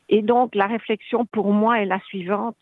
Et 0.08 0.22
donc, 0.22 0.56
la 0.56 0.68
réflexion 0.68 1.26
pour 1.26 1.52
moi 1.52 1.82
est 1.82 1.86
la 1.86 2.00
suivante. 2.06 2.56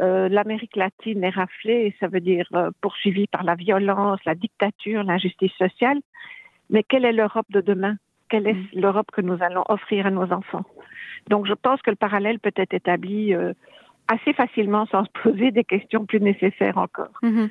Euh, 0.00 0.28
l'Amérique 0.28 0.76
latine 0.76 1.22
est 1.24 1.30
raflée, 1.30 1.94
ça 2.00 2.08
veut 2.08 2.20
dire 2.20 2.46
euh, 2.54 2.70
poursuivie 2.80 3.26
par 3.26 3.44
la 3.44 3.54
violence, 3.54 4.20
la 4.24 4.34
dictature, 4.34 5.02
l'injustice 5.04 5.52
sociale. 5.52 6.00
Mais 6.70 6.82
quelle 6.82 7.04
est 7.04 7.12
l'Europe 7.12 7.46
de 7.50 7.60
demain? 7.60 7.96
Quelle 8.28 8.46
est 8.46 8.54
mm. 8.54 8.68
l'Europe 8.74 9.10
que 9.12 9.20
nous 9.20 9.42
allons 9.42 9.64
offrir 9.68 10.06
à 10.06 10.10
nos 10.10 10.32
enfants? 10.32 10.64
Donc 11.28 11.46
je 11.46 11.52
pense 11.52 11.82
que 11.82 11.90
le 11.90 11.96
parallèle 11.96 12.38
peut 12.38 12.52
être 12.56 12.74
établi 12.74 13.34
euh, 13.34 13.52
assez 14.08 14.32
facilement 14.32 14.86
sans 14.86 15.04
se 15.04 15.10
poser 15.22 15.50
des 15.50 15.64
questions 15.64 16.06
plus 16.06 16.20
nécessaires 16.20 16.78
encore. 16.78 17.12
Mm-hmm. 17.22 17.50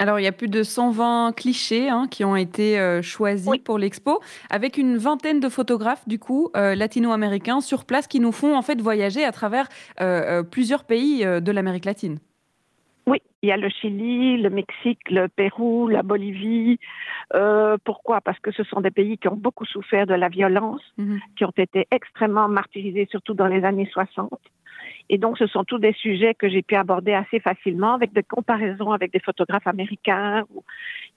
Alors, 0.00 0.18
il 0.18 0.22
y 0.22 0.26
a 0.26 0.32
plus 0.32 0.48
de 0.48 0.62
120 0.62 1.36
clichés 1.36 1.90
hein, 1.90 2.06
qui 2.10 2.24
ont 2.24 2.34
été 2.34 2.80
euh, 2.80 3.02
choisis 3.02 3.58
pour 3.58 3.76
l'expo, 3.76 4.20
avec 4.48 4.78
une 4.78 4.96
vingtaine 4.96 5.40
de 5.40 5.48
photographes, 5.50 6.08
du 6.08 6.18
coup, 6.18 6.48
euh, 6.56 6.74
latino-américains 6.74 7.60
sur 7.60 7.84
place 7.84 8.06
qui 8.06 8.18
nous 8.18 8.32
font 8.32 8.56
en 8.56 8.62
fait 8.62 8.80
voyager 8.80 9.26
à 9.26 9.30
travers 9.30 9.68
euh, 10.00 10.42
plusieurs 10.42 10.84
pays 10.84 11.22
de 11.22 11.52
l'Amérique 11.52 11.84
latine. 11.84 12.18
Oui, 13.06 13.18
il 13.42 13.50
y 13.50 13.52
a 13.52 13.58
le 13.58 13.68
Chili, 13.68 14.38
le 14.38 14.48
Mexique, 14.48 15.00
le 15.10 15.28
Pérou, 15.28 15.88
la 15.88 16.02
Bolivie. 16.02 16.78
pourquoi? 17.84 18.22
Parce 18.22 18.38
que 18.38 18.52
ce 18.52 18.64
sont 18.64 18.80
des 18.80 18.90
pays 18.90 19.18
qui 19.18 19.28
ont 19.28 19.36
beaucoup 19.36 19.66
souffert 19.66 20.06
de 20.06 20.14
la 20.14 20.30
violence, 20.30 20.80
mhm. 20.96 21.20
qui 21.36 21.44
ont 21.44 21.52
été 21.58 21.86
extrêmement 21.90 22.48
martyrisés, 22.48 23.06
surtout 23.10 23.34
dans 23.34 23.48
les 23.48 23.64
années 23.64 23.88
60. 23.92 24.30
Et 25.12 25.18
donc, 25.18 25.38
ce 25.38 25.48
sont 25.48 25.64
tous 25.64 25.80
des 25.80 25.92
sujets 25.92 26.34
que 26.34 26.48
j'ai 26.48 26.62
pu 26.62 26.76
aborder 26.76 27.12
assez 27.12 27.40
facilement 27.40 27.94
avec 27.94 28.12
des 28.12 28.22
comparaisons 28.22 28.92
avec 28.92 29.12
des 29.12 29.18
photographes 29.18 29.66
américains. 29.66 30.44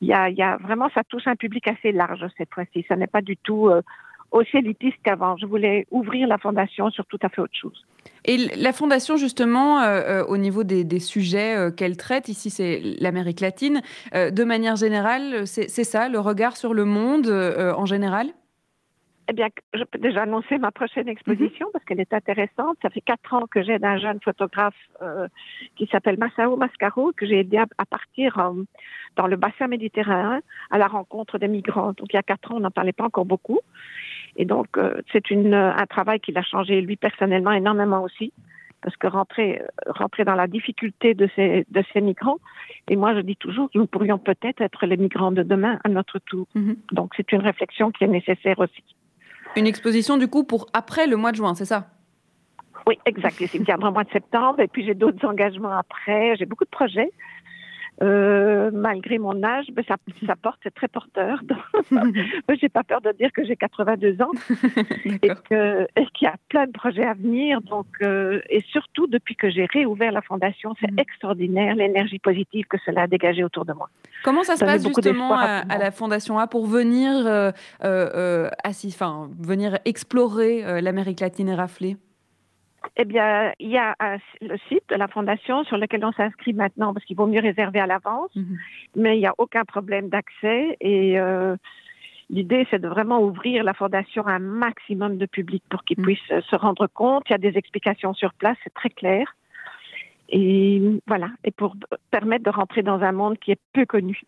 Il 0.02 0.08
y 0.08 0.14
a, 0.14 0.58
vraiment, 0.58 0.90
ça 0.96 1.04
touche 1.04 1.28
un 1.28 1.36
public 1.36 1.68
assez 1.68 1.92
large 1.92 2.26
cette 2.36 2.52
fois-ci. 2.52 2.84
Ça 2.88 2.96
n'est 2.96 3.06
pas 3.06 3.22
du 3.22 3.38
tout 3.38 3.68
euh, 3.68 3.84
aussi 4.32 4.58
élitiste 4.58 4.98
qu'avant. 5.04 5.38
Je 5.38 5.46
voulais 5.46 5.86
ouvrir 5.92 6.28
la 6.28 6.40
fondation 6.40 6.90
sur 6.90 7.06
tout 7.06 7.20
à 7.22 7.30
fait 7.30 7.40
autre 7.40 7.56
chose. 7.56 7.86
Et 8.26 8.38
la 8.38 8.74
fondation, 8.74 9.16
justement, 9.16 9.82
euh, 9.82 10.02
euh, 10.22 10.26
au 10.26 10.38
niveau 10.38 10.64
des 10.64 11.00
sujets 11.00 11.72
qu'elle 11.78 11.96
traite, 11.96 12.30
ici 12.30 12.50
c'est 12.50 12.82
l'Amérique 13.00 13.42
latine, 13.42 13.84
de 14.14 14.44
manière 14.44 14.76
générale, 14.76 15.46
c'est 15.46 15.68
ça, 15.68 16.10
le 16.10 16.20
regard 16.20 16.58
sur 16.58 16.74
le 16.74 16.86
monde 16.86 17.28
en 17.28 17.86
général? 17.86 18.34
Eh 19.30 19.34
bien, 19.34 19.48
je 19.74 19.84
peux 19.84 20.00
déjà 20.00 20.24
annoncer 20.24 20.58
ma 20.58 20.72
prochaine 20.72 21.08
exposition 21.08 21.68
parce 21.72 21.86
qu'elle 21.86 22.02
est 22.02 22.14
intéressante. 22.14 22.78
Ça 22.82 22.90
fait 22.90 23.02
quatre 23.02 23.34
ans 23.34 23.48
que 23.48 23.64
j'aide 23.64 23.86
un 23.86 23.98
jeune 23.98 24.20
photographe 24.20 24.76
euh, 25.02 25.28
qui 25.76 25.88
s'appelle 25.88 26.18
Massao 26.18 26.58
Mascaro, 26.58 27.14
que 27.16 27.26
j'ai 27.26 27.40
aidé 27.40 27.58
à, 27.58 27.86
partir 27.86 28.38
euh, 28.40 28.64
dans 29.16 29.28
le 29.28 29.38
bassin 29.38 29.68
méditerranéen 29.68 30.42
à 30.72 30.78
la 30.78 30.88
rencontre 30.88 31.38
des 31.38 31.48
migrants. 31.48 31.94
Donc, 31.94 32.08
il 32.12 32.16
y 32.16 32.20
a 32.20 32.24
quatre 32.24 32.52
ans, 32.52 32.58
on 32.58 32.62
n'en 32.62 32.72
parlait 32.72 32.92
pas 32.92 33.06
encore 33.06 33.26
beaucoup. 33.26 33.60
Et 34.36 34.46
donc, 34.46 34.78
euh, 34.78 35.02
c'est 35.12 35.24
un 35.32 35.86
travail 35.86 36.20
qui 36.20 36.34
l'a 36.34 36.44
changé, 36.44 36.82
lui, 36.82 36.98
personnellement, 36.98 37.52
énormément 37.52 38.04
aussi. 38.04 38.34
Parce 38.82 38.98
que 38.98 39.08
rentrer, 39.08 39.62
rentrer 39.88 40.26
dans 40.26 40.36
la 40.36 40.48
difficulté 40.48 41.14
de 41.14 41.30
ces, 41.38 41.66
de 41.72 41.84
ces 41.94 42.02
migrants, 42.02 42.40
et 42.90 42.98
moi 42.98 43.16
je 43.16 43.22
dis 43.22 43.38
toujours 43.38 43.72
que 43.72 43.78
nous 43.78 43.88
pourrions 43.88 44.18
peut-être 44.18 44.60
être 44.60 44.86
les 44.86 44.98
migrants 44.98 45.32
de 45.32 45.42
demain 45.42 45.80
à 45.86 45.88
notre 45.88 46.20
tour. 46.20 46.48
Mhm. 46.54 46.76
Donc 46.92 47.14
c'est 47.16 47.32
une 47.32 47.40
réflexion 47.40 47.92
qui 47.92 48.04
est 48.04 48.10
nécessaire 48.10 48.60
aussi. 48.60 48.84
Une 49.56 49.68
exposition 49.68 50.18
du 50.18 50.28
coup 50.28 50.44
pour 50.44 50.68
après 50.74 51.08
le 51.08 51.16
mois 51.16 51.32
de 51.32 51.38
juin, 51.38 51.54
c'est 51.56 51.66
ça? 51.66 51.88
Oui, 52.88 53.00
exact. 53.06 53.40
Il 53.40 53.64
tiendra 53.64 53.90
au 53.90 53.94
mois 53.94 54.04
de 54.04 54.12
septembre 54.12 54.60
et 54.60 54.68
puis 54.68 54.86
j'ai 54.86 54.94
d'autres 54.94 55.26
engagements 55.26 55.78
après. 55.78 56.36
J'ai 56.38 56.46
beaucoup 56.46 56.66
de 56.66 56.70
projets. 56.70 57.12
Euh, 58.02 58.72
malgré 58.74 59.20
mon 59.20 59.44
âge, 59.44 59.68
ben, 59.72 59.84
ça, 59.88 59.96
ça, 60.26 60.36
porte, 60.36 60.60
c'est 60.64 60.74
très 60.74 60.88
porteur. 60.88 61.42
j'ai 62.60 62.70
pas 62.70 62.84
peur 62.84 63.02
de 63.02 63.12
dire 63.12 63.32
que 63.32 63.46
j'ai 63.46 63.56
82 63.56 64.22
ans 64.22 64.32
et, 65.06 65.20
qu'il 65.20 65.28
y 66.22 66.28
a 66.28 66.36
plein 66.50 66.66
de 66.66 66.72
projets 66.72 67.06
à 67.06 67.14
venir. 67.14 67.62
Donc, 67.62 67.86
euh, 68.02 68.42
et 68.50 68.62
surtout 68.62 69.08
depuis 69.08 69.36
que 69.36 69.50
j'ai 69.50 69.66
réouvert 69.66 70.12
la 70.12 70.22
fondation, 70.22 70.74
c'est 70.80 70.92
mm. 70.92 71.00
extraordinaire 71.00 71.76
l'énergie 71.76 72.20
positive 72.20 72.66
que 72.68 72.78
cela 72.86 73.04
a 73.04 73.08
dégagé 73.08 73.44
autour 73.44 73.66
de 73.66 73.74
moi. 73.74 73.90
Comment 74.24 74.44
ça, 74.44 74.56
se 74.56 74.66
passe 74.66 74.86
justement 74.86 75.38
à, 75.38 75.78
la 75.78 75.92
fondation 75.92 76.40
A 76.40 76.48
pour 76.48 76.66
venir, 76.66 77.12
euh, 77.84 78.50
assis, 78.64 78.92
enfin, 78.94 79.30
venir 79.40 79.78
explorer 79.86 80.82
l'Amérique 80.82 81.20
latine 81.20 81.50
et 81.50 81.56
rafler? 81.56 81.98
Eh 82.98 83.06
bien, 83.06 83.54
il 83.60 83.70
y 83.70 83.78
a 83.78 83.96
le 84.42 84.58
site 84.70 84.90
de 84.90 84.96
la 84.96 85.08
Fondation 85.08 85.64
sur 85.64 85.78
lequel 85.78 86.04
on 86.06 86.12
s'inscrit 86.12 86.54
maintenant 86.54 86.94
parce 86.94 87.06
qu'il 87.06 87.18
vaut 87.18 87.28
mieux 87.28 87.40
réserver 87.40 87.80
à 87.80 87.88
l'avance, 87.88 88.36
mhm. 88.36 88.58
mais 88.96 89.18
il 89.18 89.20
n'y 89.22 89.28
a 89.28 89.34
aucun 89.38 89.66
problème 89.66 90.10
d'accès 90.10 90.78
et 90.80 91.20
euh, 91.20 91.56
l'idée 92.30 92.68
c'est 92.70 92.80
de 92.80 92.88
vraiment 92.88 93.22
ouvrir 93.22 93.64
la 93.64 93.74
Fondation 93.74 94.26
à 94.28 94.34
un 94.34 94.40
maximum 94.40 95.18
de 95.18 95.26
public 95.26 95.64
pour 95.70 95.84
qu'ils 95.84 96.00
mhm. 96.00 96.06
puissent 96.06 96.42
se 96.50 96.56
rendre 96.56 96.88
compte. 96.88 97.24
Il 97.30 97.32
y 97.32 97.36
a 97.36 97.40
des 97.40 97.58
explications 97.58 98.14
sur 98.14 98.34
place, 98.34 98.58
c'est 98.64 98.74
très 98.74 98.90
clair. 98.90 99.36
Et 100.30 100.82
voilà, 101.06 101.30
et 101.44 101.52
pour 101.52 101.76
permettre 102.10 102.46
de 102.46 102.50
rentrer 102.50 102.82
dans 102.82 103.02
un 103.02 103.12
monde 103.12 103.38
qui 103.40 103.52
est 103.52 103.60
peu 103.74 103.86
connu. 103.86 104.22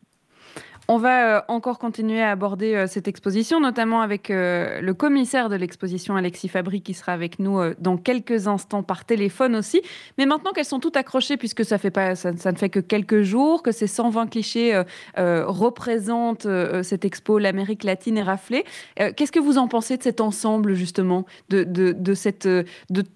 On 0.88 0.98
va 1.00 1.38
euh, 1.38 1.42
encore 1.48 1.80
continuer 1.80 2.22
à 2.22 2.30
aborder 2.30 2.76
euh, 2.76 2.86
cette 2.88 3.08
exposition, 3.08 3.60
notamment 3.60 4.02
avec 4.02 4.30
euh, 4.30 4.82
le 4.82 4.94
commissaire 4.94 5.50
de 5.50 5.56
l'exposition, 5.56 6.16
Alexis 6.16 6.48
Fabry, 6.48 6.82
qui 6.82 6.94
sera 6.94 7.12
avec 7.12 7.40
nous 7.40 7.60
dans 7.80 7.98
quelques 7.98 8.48
instants 8.48 8.84
par 8.84 9.04
téléphone 9.04 9.56
aussi. 9.56 9.82
Mais 10.20 10.28
maintenant 10.28 10.52
qu'elles 10.52 10.66
sont 10.66 10.80
toutes 10.80 10.98
accrochées, 10.98 11.38
puisque 11.38 11.66
ça, 11.66 11.78
ne 11.78 12.56
fait 12.56 12.70
que 12.70 12.80
quelques 12.80 13.24
jours, 13.24 13.64
que 13.64 13.72
ces 13.72 13.88
120 13.88 14.28
clichés 14.28 14.82
représentent 15.18 16.48
cette 16.84 17.06
expo, 17.06 17.40
l'Amérique 17.40 17.84
latine 17.84 18.18
et 18.18 18.24
raflée, 18.24 18.66
qu'est-ce 18.96 19.32
que 19.32 19.40
vous 19.40 19.58
en 19.58 19.68
pensez 19.68 19.98
de 19.98 20.04
cet 20.04 20.22
ensemble, 20.22 20.74
justement, 20.74 21.26
de, 21.50 21.64
de 21.64 22.14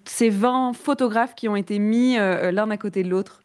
ces 0.04 0.30
20 0.30 0.72
photographes 0.72 1.34
qui 1.34 1.48
ont 1.48 1.56
été 1.56 1.78
mis 1.78 2.16
l'un 2.16 2.70
à 2.70 2.76
côté 2.76 3.02
de 3.02 3.08
l'autre? 3.08 3.42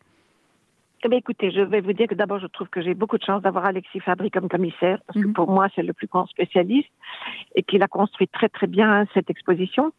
Eh 1.11 1.17
écoutez, 1.17 1.51
je 1.51 1.61
vais 1.61 1.81
vous 1.81 1.93
dire 1.93 2.07
que 2.07 2.15
d'abord, 2.15 2.39
je 2.39 2.47
trouve 2.47 2.69
que 2.69 2.81
j'ai 2.81 2.93
beaucoup 2.93 3.17
de 3.17 3.23
chance 3.23 3.41
d'avoir 3.41 3.65
Alexis 3.65 3.99
Fabry 3.99 4.31
comme 4.31 4.49
commissaire, 4.49 4.99
parce 5.07 5.21
que 5.21 5.27
mhm. 5.27 5.33
pour 5.33 5.49
moi, 5.49 5.67
c'est 5.75 5.83
le 5.83 5.93
plus 5.93 6.07
grand 6.07 6.25
spécialiste 6.27 6.89
et 7.55 7.63
qu'il 7.63 7.83
a 7.83 7.87
construit 7.87 8.27
très, 8.27 8.49
très 8.49 8.67
bien 8.67 9.05
cette 9.13 9.29
exposition. 9.29 9.91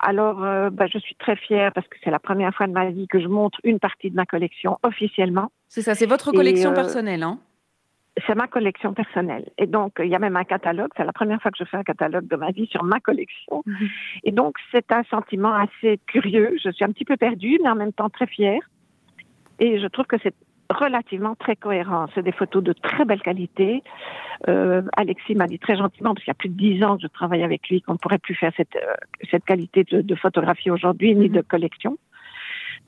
Alors, 0.00 0.44
euh, 0.44 0.70
bah, 0.70 0.86
je 0.86 0.98
suis 0.98 1.16
très 1.16 1.36
fière 1.36 1.72
parce 1.72 1.86
que 1.88 1.96
c'est 2.04 2.10
la 2.10 2.20
première 2.20 2.54
fois 2.54 2.66
de 2.66 2.72
ma 2.72 2.90
vie 2.90 3.08
que 3.08 3.20
je 3.20 3.26
montre 3.26 3.58
une 3.64 3.80
partie 3.80 4.10
de 4.10 4.16
ma 4.16 4.26
collection 4.26 4.78
officiellement. 4.82 5.50
C'est 5.68 5.82
ça, 5.82 5.94
c'est 5.94 6.06
votre 6.06 6.32
collection 6.32 6.70
euh, 6.70 6.74
personnelle, 6.74 7.22
hein? 7.22 7.38
C'est 8.26 8.34
ma 8.34 8.48
collection 8.48 8.94
personnelle. 8.94 9.48
Et 9.58 9.66
donc, 9.66 9.94
il 10.02 10.08
y 10.08 10.14
a 10.14 10.18
même 10.18 10.36
un 10.36 10.44
catalogue. 10.44 10.90
C'est 10.96 11.04
la 11.04 11.12
première 11.12 11.40
fois 11.40 11.52
que 11.52 11.56
je 11.58 11.64
fais 11.64 11.76
un 11.76 11.84
catalogue 11.84 12.26
de 12.26 12.36
ma 12.36 12.50
vie 12.50 12.66
sur 12.66 12.82
ma 12.82 12.98
collection. 13.00 13.62
Mhm. 13.66 13.88
Et 14.24 14.32
donc, 14.32 14.56
c'est 14.72 14.90
un 14.92 15.04
sentiment 15.04 15.54
assez 15.54 16.00
curieux. 16.06 16.56
Je 16.62 16.70
suis 16.70 16.84
un 16.84 16.92
petit 16.92 17.04
peu 17.04 17.16
perdue, 17.16 17.58
mais 17.62 17.70
en 17.70 17.76
même 17.76 17.92
temps 17.92 18.08
très 18.08 18.26
fière. 18.26 18.60
Et 19.58 19.80
je 19.80 19.86
trouve 19.86 20.06
que 20.06 20.16
c'est 20.22 20.34
relativement 20.70 21.34
très 21.34 21.56
cohérent. 21.56 22.06
C'est 22.14 22.22
des 22.22 22.32
photos 22.32 22.62
de 22.62 22.72
très 22.72 23.04
belle 23.04 23.22
qualité. 23.22 23.82
Euh, 24.48 24.82
Alexis 24.96 25.34
m'a 25.34 25.46
dit 25.46 25.58
très 25.58 25.76
gentiment, 25.76 26.14
parce 26.14 26.24
qu'il 26.24 26.30
y 26.30 26.32
a 26.32 26.34
plus 26.34 26.50
de 26.50 26.56
dix 26.56 26.82
ans 26.84 26.96
que 26.96 27.02
je 27.02 27.08
travaille 27.08 27.42
avec 27.42 27.68
lui, 27.68 27.80
qu'on 27.82 27.94
ne 27.94 27.98
pourrait 27.98 28.18
plus 28.18 28.34
faire 28.34 28.52
cette, 28.56 28.76
euh, 28.76 28.94
cette 29.30 29.44
qualité 29.44 29.84
de, 29.84 30.14
photographie 30.14 30.70
aujourd'hui, 30.70 31.14
ni 31.14 31.28
de 31.28 31.38
mhm. 31.38 31.44
collection. 31.44 31.98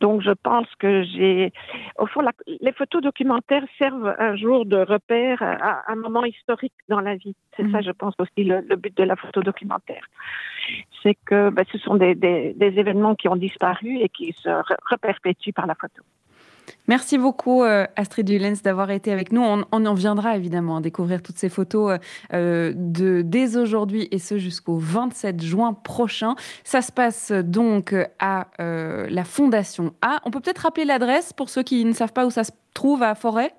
Donc, 0.00 0.22
je 0.22 0.30
pense 0.30 0.66
que 0.78 1.02
j'ai, 1.02 1.52
au 1.98 2.06
fond, 2.06 2.22
les 2.46 2.72
photos 2.72 3.02
documentaires 3.02 3.64
servent 3.78 4.14
un 4.18 4.34
jour 4.34 4.64
de 4.64 4.78
repère 4.78 5.42
à, 5.42 5.82
un 5.92 5.96
moment 5.96 6.24
historique 6.24 6.72
dans 6.88 7.00
la 7.00 7.16
vie. 7.16 7.34
C'est 7.56 7.70
ça, 7.70 7.78
mhm. 7.78 7.82
je 7.82 7.90
pense 7.90 8.14
aussi 8.18 8.44
le, 8.44 8.76
but 8.76 8.96
de 8.96 9.04
la 9.04 9.16
photo 9.16 9.42
documentaire. 9.42 10.04
C'est 11.02 11.16
que 11.26 11.50
ben, 11.50 11.64
ce 11.70 11.78
sont 11.78 11.96
des, 11.96 12.14
des, 12.14 12.54
des, 12.54 12.78
événements 12.78 13.14
qui 13.14 13.28
ont 13.28 13.36
disparu 13.36 13.98
et 13.98 14.08
qui 14.08 14.32
se 14.32 14.48
reperpétuent 14.90 15.52
par 15.52 15.66
la 15.66 15.74
photo. 15.74 16.02
Merci 16.88 17.18
beaucoup 17.18 17.62
euh, 17.62 17.86
Astrid 17.96 18.26
Dulens 18.26 18.62
d'avoir 18.64 18.90
été 18.90 19.12
avec 19.12 19.32
nous. 19.32 19.42
On, 19.42 19.86
en 19.86 19.94
viendra 19.94 20.36
évidemment 20.36 20.78
à 20.78 20.80
découvrir 20.80 21.22
toutes 21.22 21.38
ces 21.38 21.48
photos 21.48 21.98
euh, 22.32 22.72
de, 22.74 23.22
dès 23.22 23.56
aujourd'hui 23.56 24.08
et 24.10 24.18
ce 24.18 24.38
jusqu'au 24.38 24.76
27 24.76 25.42
juin 25.42 25.72
prochain. 25.72 26.34
Ça 26.64 26.82
se 26.82 26.92
passe 26.92 27.32
donc 27.32 27.94
à 28.18 28.48
euh, 28.60 29.06
la 29.08 29.24
Fondation 29.24 29.94
A. 30.02 30.20
On 30.24 30.30
peut 30.30 30.40
peut-être 30.40 30.60
rappeler 30.60 30.84
l'adresse 30.84 31.32
pour 31.32 31.48
ceux 31.48 31.62
qui 31.62 31.84
ne 31.84 31.92
savent 31.92 32.12
pas 32.12 32.26
où 32.26 32.30
ça 32.30 32.44
se 32.44 32.52
trouve 32.74 33.02
à 33.02 33.14
Forêt? 33.14 33.52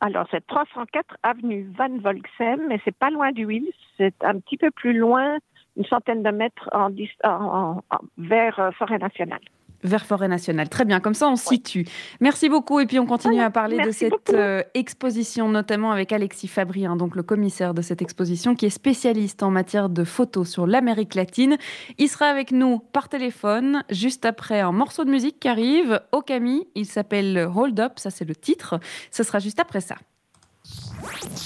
Alors, 0.00 0.26
c'est 0.30 0.46
304 0.46 1.16
avenue 1.24 1.68
Van 1.76 1.88
Volksem, 1.98 2.60
mais 2.68 2.80
c'est 2.84 2.96
pas 2.96 3.10
loin 3.10 3.32
du 3.32 3.46
Wills. 3.46 3.72
C'est 3.96 4.14
un 4.22 4.38
petit 4.38 4.56
peu 4.56 4.70
plus 4.70 4.96
loin, 4.96 5.38
une 5.76 5.84
centaine 5.86 6.22
de 6.22 6.30
mètres 6.30 6.70
en, 6.72 7.80
vers 8.16 8.70
Forêt 8.78 8.98
nationale 8.98 9.40
vers 9.82 10.04
Forêt 10.04 10.28
Nationale. 10.28 10.68
Très 10.68 10.84
bien, 10.84 11.00
comme 11.00 11.14
ça 11.14 11.28
on 11.28 11.36
situe. 11.36 11.86
Merci 12.20 12.48
beaucoup 12.48 12.80
et 12.80 12.86
puis 12.86 12.98
on 12.98 13.06
continue 13.06 13.40
à 13.40 13.50
parler 13.50 13.78
de 13.84 13.90
cette 13.90 14.30
euh, 14.30 14.62
exposition, 14.74 15.48
notamment 15.48 15.92
avec 15.92 16.12
Alexis 16.12 16.48
Fabry, 16.48 16.86
hein, 16.86 16.96
donc 16.96 17.16
le 17.16 17.22
commissaire 17.22 17.74
de 17.74 17.82
cette 17.82 18.02
exposition, 18.02 18.54
qui 18.54 18.66
est 18.66 18.70
spécialiste 18.70 19.42
en 19.42 19.50
matière 19.50 19.88
de 19.88 20.04
photos 20.04 20.48
sur 20.48 20.66
l'Amérique 20.66 21.14
latine. 21.14 21.56
Il 21.98 22.08
sera 22.08 22.26
avec 22.26 22.52
nous 22.52 22.78
par 22.78 23.08
téléphone 23.08 23.82
juste 23.90 24.24
après 24.24 24.60
un 24.60 24.72
morceau 24.72 25.04
de 25.04 25.10
musique 25.10 25.40
qui 25.40 25.48
arrive 25.48 26.00
au 26.12 26.22
Camille. 26.22 26.66
Il 26.74 26.86
s'appelle 26.86 27.48
Hold 27.54 27.78
Up, 27.80 27.92
ça 27.96 28.10
c'est 28.10 28.24
le 28.24 28.34
titre. 28.34 28.80
Ce 29.10 29.22
sera 29.22 29.38
juste 29.38 29.60
après 29.60 29.80
ça. 29.80 29.96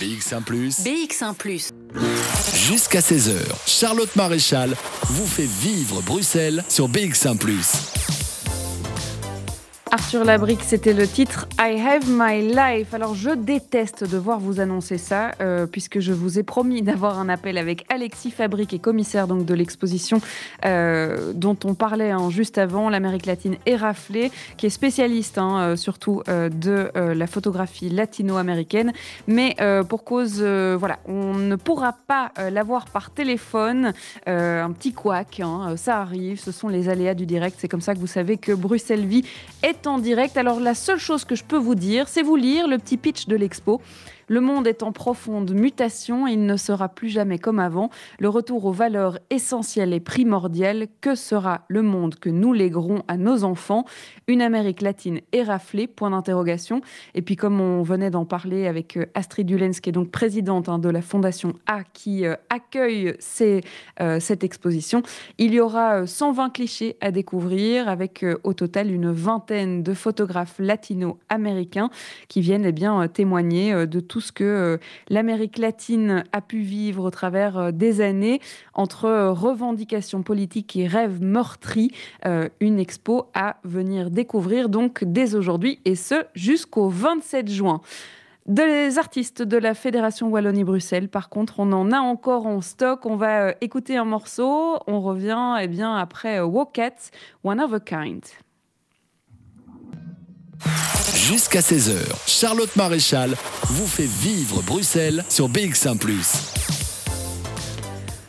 BX1⁇ 0.00 0.42
BX1⁇ 0.82 1.36
Jusqu'à 2.66 3.00
16h, 3.00 3.36
Charlotte 3.66 4.14
Maréchal 4.16 4.74
vous 5.04 5.26
fait 5.26 5.46
vivre 5.46 6.00
Bruxelles 6.02 6.64
sur 6.68 6.88
BX1⁇ 6.88 7.36
Arthur 10.04 10.24
Labrique, 10.24 10.64
c'était 10.64 10.94
le 10.94 11.06
titre 11.06 11.46
I 11.60 11.80
Have 11.80 12.08
My 12.08 12.48
Life. 12.48 12.92
Alors 12.92 13.14
je 13.14 13.30
déteste 13.30 14.02
devoir 14.02 14.40
vous 14.40 14.58
annoncer 14.58 14.98
ça, 14.98 15.30
euh, 15.40 15.66
puisque 15.66 16.00
je 16.00 16.12
vous 16.12 16.40
ai 16.40 16.42
promis 16.42 16.82
d'avoir 16.82 17.20
un 17.20 17.28
appel 17.28 17.56
avec 17.56 17.86
Alexis 17.88 18.32
Fabrique, 18.32 18.74
et 18.74 18.80
commissaire 18.80 19.28
donc 19.28 19.46
de 19.46 19.54
l'exposition 19.54 20.20
euh, 20.64 21.32
dont 21.34 21.56
on 21.64 21.74
parlait 21.74 22.10
hein, 22.10 22.30
juste 22.30 22.58
avant, 22.58 22.90
l'Amérique 22.90 23.26
latine 23.26 23.56
éraflée, 23.64 24.32
qui 24.56 24.66
est 24.66 24.70
spécialiste 24.70 25.38
hein, 25.38 25.60
euh, 25.60 25.76
surtout 25.76 26.22
de 26.26 26.90
la 26.94 27.26
photographie 27.28 27.88
latino-américaine. 27.88 28.92
Mais 29.28 29.56
pour 29.88 30.02
cause, 30.02 30.42
voilà, 30.42 30.98
on 31.06 31.34
ne 31.34 31.54
pourra 31.54 31.92
pas 31.92 32.32
l'avoir 32.50 32.86
par 32.86 33.10
téléphone. 33.10 33.92
un 34.26 34.72
petit 34.72 34.92
couac, 34.92 35.40
hein, 35.40 35.74
ça 35.76 36.00
arrive, 36.00 36.40
ce 36.40 36.50
sont 36.50 36.68
les 36.68 36.88
aléas 36.88 37.14
du 37.14 37.26
direct. 37.26 37.56
C'est 37.60 37.68
comme 37.68 37.80
ça 37.80 37.94
que 37.94 38.00
vous 38.00 38.06
savez 38.06 38.36
que 38.36 38.52
Bruxelles 38.52 39.06
Vie 39.06 39.24
est 39.62 39.86
en 39.86 39.91
direct. 39.98 40.36
Alors 40.36 40.60
la 40.60 40.74
seule 40.74 40.98
chose 40.98 41.24
que 41.24 41.34
je 41.34 41.44
peux 41.44 41.58
vous 41.58 41.74
dire, 41.74 42.08
c'est 42.08 42.22
vous 42.22 42.36
lire 42.36 42.68
le 42.68 42.78
petit 42.78 42.96
pitch 42.96 43.26
de 43.26 43.36
l'expo. 43.36 43.80
Le 44.32 44.40
monde 44.40 44.66
est 44.66 44.82
en 44.82 44.92
profonde 44.92 45.52
mutation 45.52 46.26
et 46.26 46.32
il 46.32 46.46
ne 46.46 46.56
sera 46.56 46.88
plus 46.88 47.10
jamais 47.10 47.38
comme 47.38 47.58
avant. 47.58 47.90
Le 48.18 48.30
retour 48.30 48.64
aux 48.64 48.72
valeurs 48.72 49.18
essentielles 49.28 49.92
et 49.92 50.00
primordiales. 50.00 50.86
Que 51.02 51.14
sera 51.14 51.66
le 51.68 51.82
monde 51.82 52.14
que 52.14 52.30
nous 52.30 52.54
léguerons 52.54 53.02
à 53.08 53.18
nos 53.18 53.44
enfants? 53.44 53.84
Une 54.28 54.40
Amérique 54.40 54.80
latine 54.80 55.20
éraflée 55.32 55.86
Point 55.86 56.12
d'interrogation. 56.12 56.80
Et 57.14 57.20
puis 57.20 57.36
comme 57.36 57.60
on 57.60 57.82
venait 57.82 58.08
d'en 58.08 58.24
parler 58.24 58.66
avec 58.66 58.96
euh, 58.96 59.04
Astrid 59.12 59.46
Dulens, 59.46 59.80
qui 59.82 59.90
est 59.90 59.92
donc 59.92 60.10
présidente 60.10 60.70
hein, 60.70 60.78
de 60.78 60.88
la 60.88 61.02
Fondation 61.02 61.52
A, 61.66 61.84
qui 61.84 62.24
euh, 62.24 62.34
accueille 62.48 63.14
euh, 64.00 64.18
cette 64.18 64.44
exposition, 64.44 65.02
il 65.36 65.52
y 65.52 65.60
aura 65.60 66.06
120 66.06 66.48
clichés 66.54 66.96
à 67.02 67.10
découvrir 67.10 67.86
avec 67.86 68.24
au 68.44 68.54
total 68.54 68.90
une 68.90 69.12
vingtaine 69.12 69.82
de 69.82 69.92
photographes 69.92 70.58
latino-américains 70.58 71.90
qui 72.28 72.40
viennent 72.40 72.64
eh 72.64 72.72
bien, 72.72 73.06
témoigner 73.08 73.86
de 73.86 74.00
tout 74.00 74.21
ce 74.22 74.32
que 74.32 74.44
euh, 74.44 74.76
l'Amérique 75.08 75.58
latine 75.58 76.24
a 76.32 76.40
pu 76.40 76.60
vivre 76.60 77.04
au 77.04 77.10
travers 77.10 77.58
euh, 77.58 77.70
des 77.70 78.00
années 78.00 78.40
entre 78.74 79.04
euh, 79.04 79.32
revendications 79.32 80.22
politiques 80.22 80.76
et 80.76 80.86
rêves 80.86 81.22
meurtris. 81.22 81.92
une 82.60 82.78
expo 82.78 83.26
à 83.34 83.56
venir 83.64 84.10
découvrir 84.10 84.68
donc 84.68 85.04
dès 85.04 85.34
aujourd'hui 85.34 85.80
et 85.84 85.94
ce 85.94 86.24
jusqu'au 86.34 86.88
27 86.88 87.50
juin. 87.50 87.80
Des 88.46 88.98
artistes 88.98 89.42
de 89.42 89.56
la 89.56 89.74
Fédération 89.74 90.28
Wallonie-Bruxelles, 90.28 91.08
par 91.08 91.28
contre, 91.28 91.60
on 91.60 91.72
en 91.72 91.92
a 91.92 91.98
encore 91.98 92.46
en 92.46 92.60
stock. 92.60 93.06
On 93.06 93.16
va 93.16 93.54
écouter 93.60 93.96
un 93.96 94.04
morceau. 94.04 94.78
On 94.86 95.00
revient 95.00 95.56
eh 95.60 95.68
bien, 95.68 95.94
après 95.94 96.40
Walkats, 96.40 97.10
One 97.44 97.60
of 97.60 97.72
a 97.72 97.80
Kind. 97.80 98.22
Jusqu'à 101.32 101.60
16h, 101.60 101.96
Charlotte 102.26 102.76
Maréchal 102.76 103.30
vous 103.62 103.86
fait 103.86 104.04
vivre 104.04 104.60
Bruxelles 104.60 105.24
sur 105.30 105.48
BX1⁇ 105.48 105.96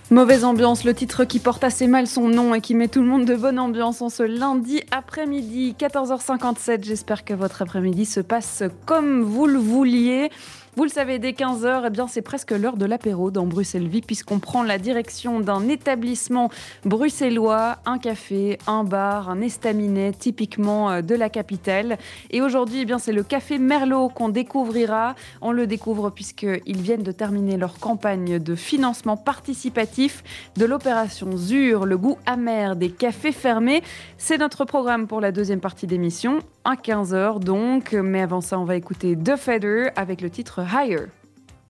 Mauvaise 0.10 0.46
ambiance, 0.46 0.86
le 0.86 0.94
titre 0.94 1.26
qui 1.26 1.39
porte 1.39 1.66
assez 1.66 1.88
mal 1.88 2.08
son 2.08 2.30
nom 2.30 2.56
et 2.56 2.62
qui 2.62 2.76
met 2.76 2.88
tout 2.88 3.02
le 3.02 3.08
monde 3.08 3.26
de 3.26 3.36
bonne 3.36 3.60
ambiance 3.60 4.02
en 4.02 4.08
ce 4.08 4.24
lundi 4.24 4.84
après-midi, 4.92 5.76
14h57. 5.78 6.86
J'espère 6.86 7.26
que 7.26 7.34
votre 7.34 7.62
après-midi 7.62 8.06
se 8.06 8.22
passe 8.22 8.63
comme 8.86 9.22
vous 9.22 9.48
le 9.48 9.60
vouliez. 9.60 10.30
Vous 10.76 10.86
le 10.86 10.90
savez, 10.90 11.20
dès 11.20 11.34
15h, 11.34 11.92
eh 11.94 12.02
c'est 12.08 12.24
presque 12.24 12.50
l'heure 12.50 12.78
de 12.78 12.86
l'apéro 12.86 13.30
dans 13.30 13.46
Bruxelles 13.46 13.88
Vie, 13.88 14.02
puisqu'on 14.02 14.40
prend 14.40 14.64
la 14.64 14.80
direction 14.80 15.40
d'un 15.40 15.70
établissement 15.70 16.50
bruxellois, 16.84 17.78
un 17.86 18.00
café, 18.00 18.58
un 18.66 18.84
bar, 18.84 19.30
un 19.30 19.42
estaminet 19.42 20.14
typiquement 20.14 20.90
euh, 20.90 21.02
de 21.04 21.14
la 21.14 21.30
capitale. 21.30 22.00
Et 22.32 22.42
aujourd'hui, 22.42 22.80
eh 22.82 22.86
bien, 22.86 22.98
c'est 22.98 23.12
le 23.12 23.22
café 23.22 23.60
Merlot 23.60 24.10
qu'on 24.10 24.30
découvrira. 24.30 25.14
On 25.42 25.52
le 25.52 25.68
découvre 25.68 26.10
puisqu'ils 26.10 26.82
viennent 26.82 27.04
de 27.04 27.12
terminer 27.12 27.56
leur 27.56 27.78
campagne 27.78 28.40
de 28.40 28.56
financement 28.56 29.16
participatif 29.16 30.24
de 30.58 30.66
l'opération 30.66 31.38
ZUR, 31.38 31.86
le 31.86 32.00
goût 32.00 32.18
amer 32.26 32.76
des 32.76 32.90
cafés 32.90 33.32
fermés. 33.32 33.84
C'est 34.18 34.40
notre 34.40 34.66
programme 34.66 35.06
pour 35.06 35.22
la 35.22 35.32
deuxième 35.32 35.60
partie 35.60 35.86
d'émission, 35.86 36.40
à 36.65 36.76
15h 36.76 37.39
donc. 37.39 37.93
Mais 37.93 38.21
avant 38.21 38.41
ça, 38.41 38.60
on 38.60 38.65
va 38.65 38.76
écouter 38.76 39.15
The 39.17 39.36
Feather 39.36 39.91
avec 39.95 40.21
le 40.21 40.30
titre 40.30 40.62
Higher. 40.62 41.08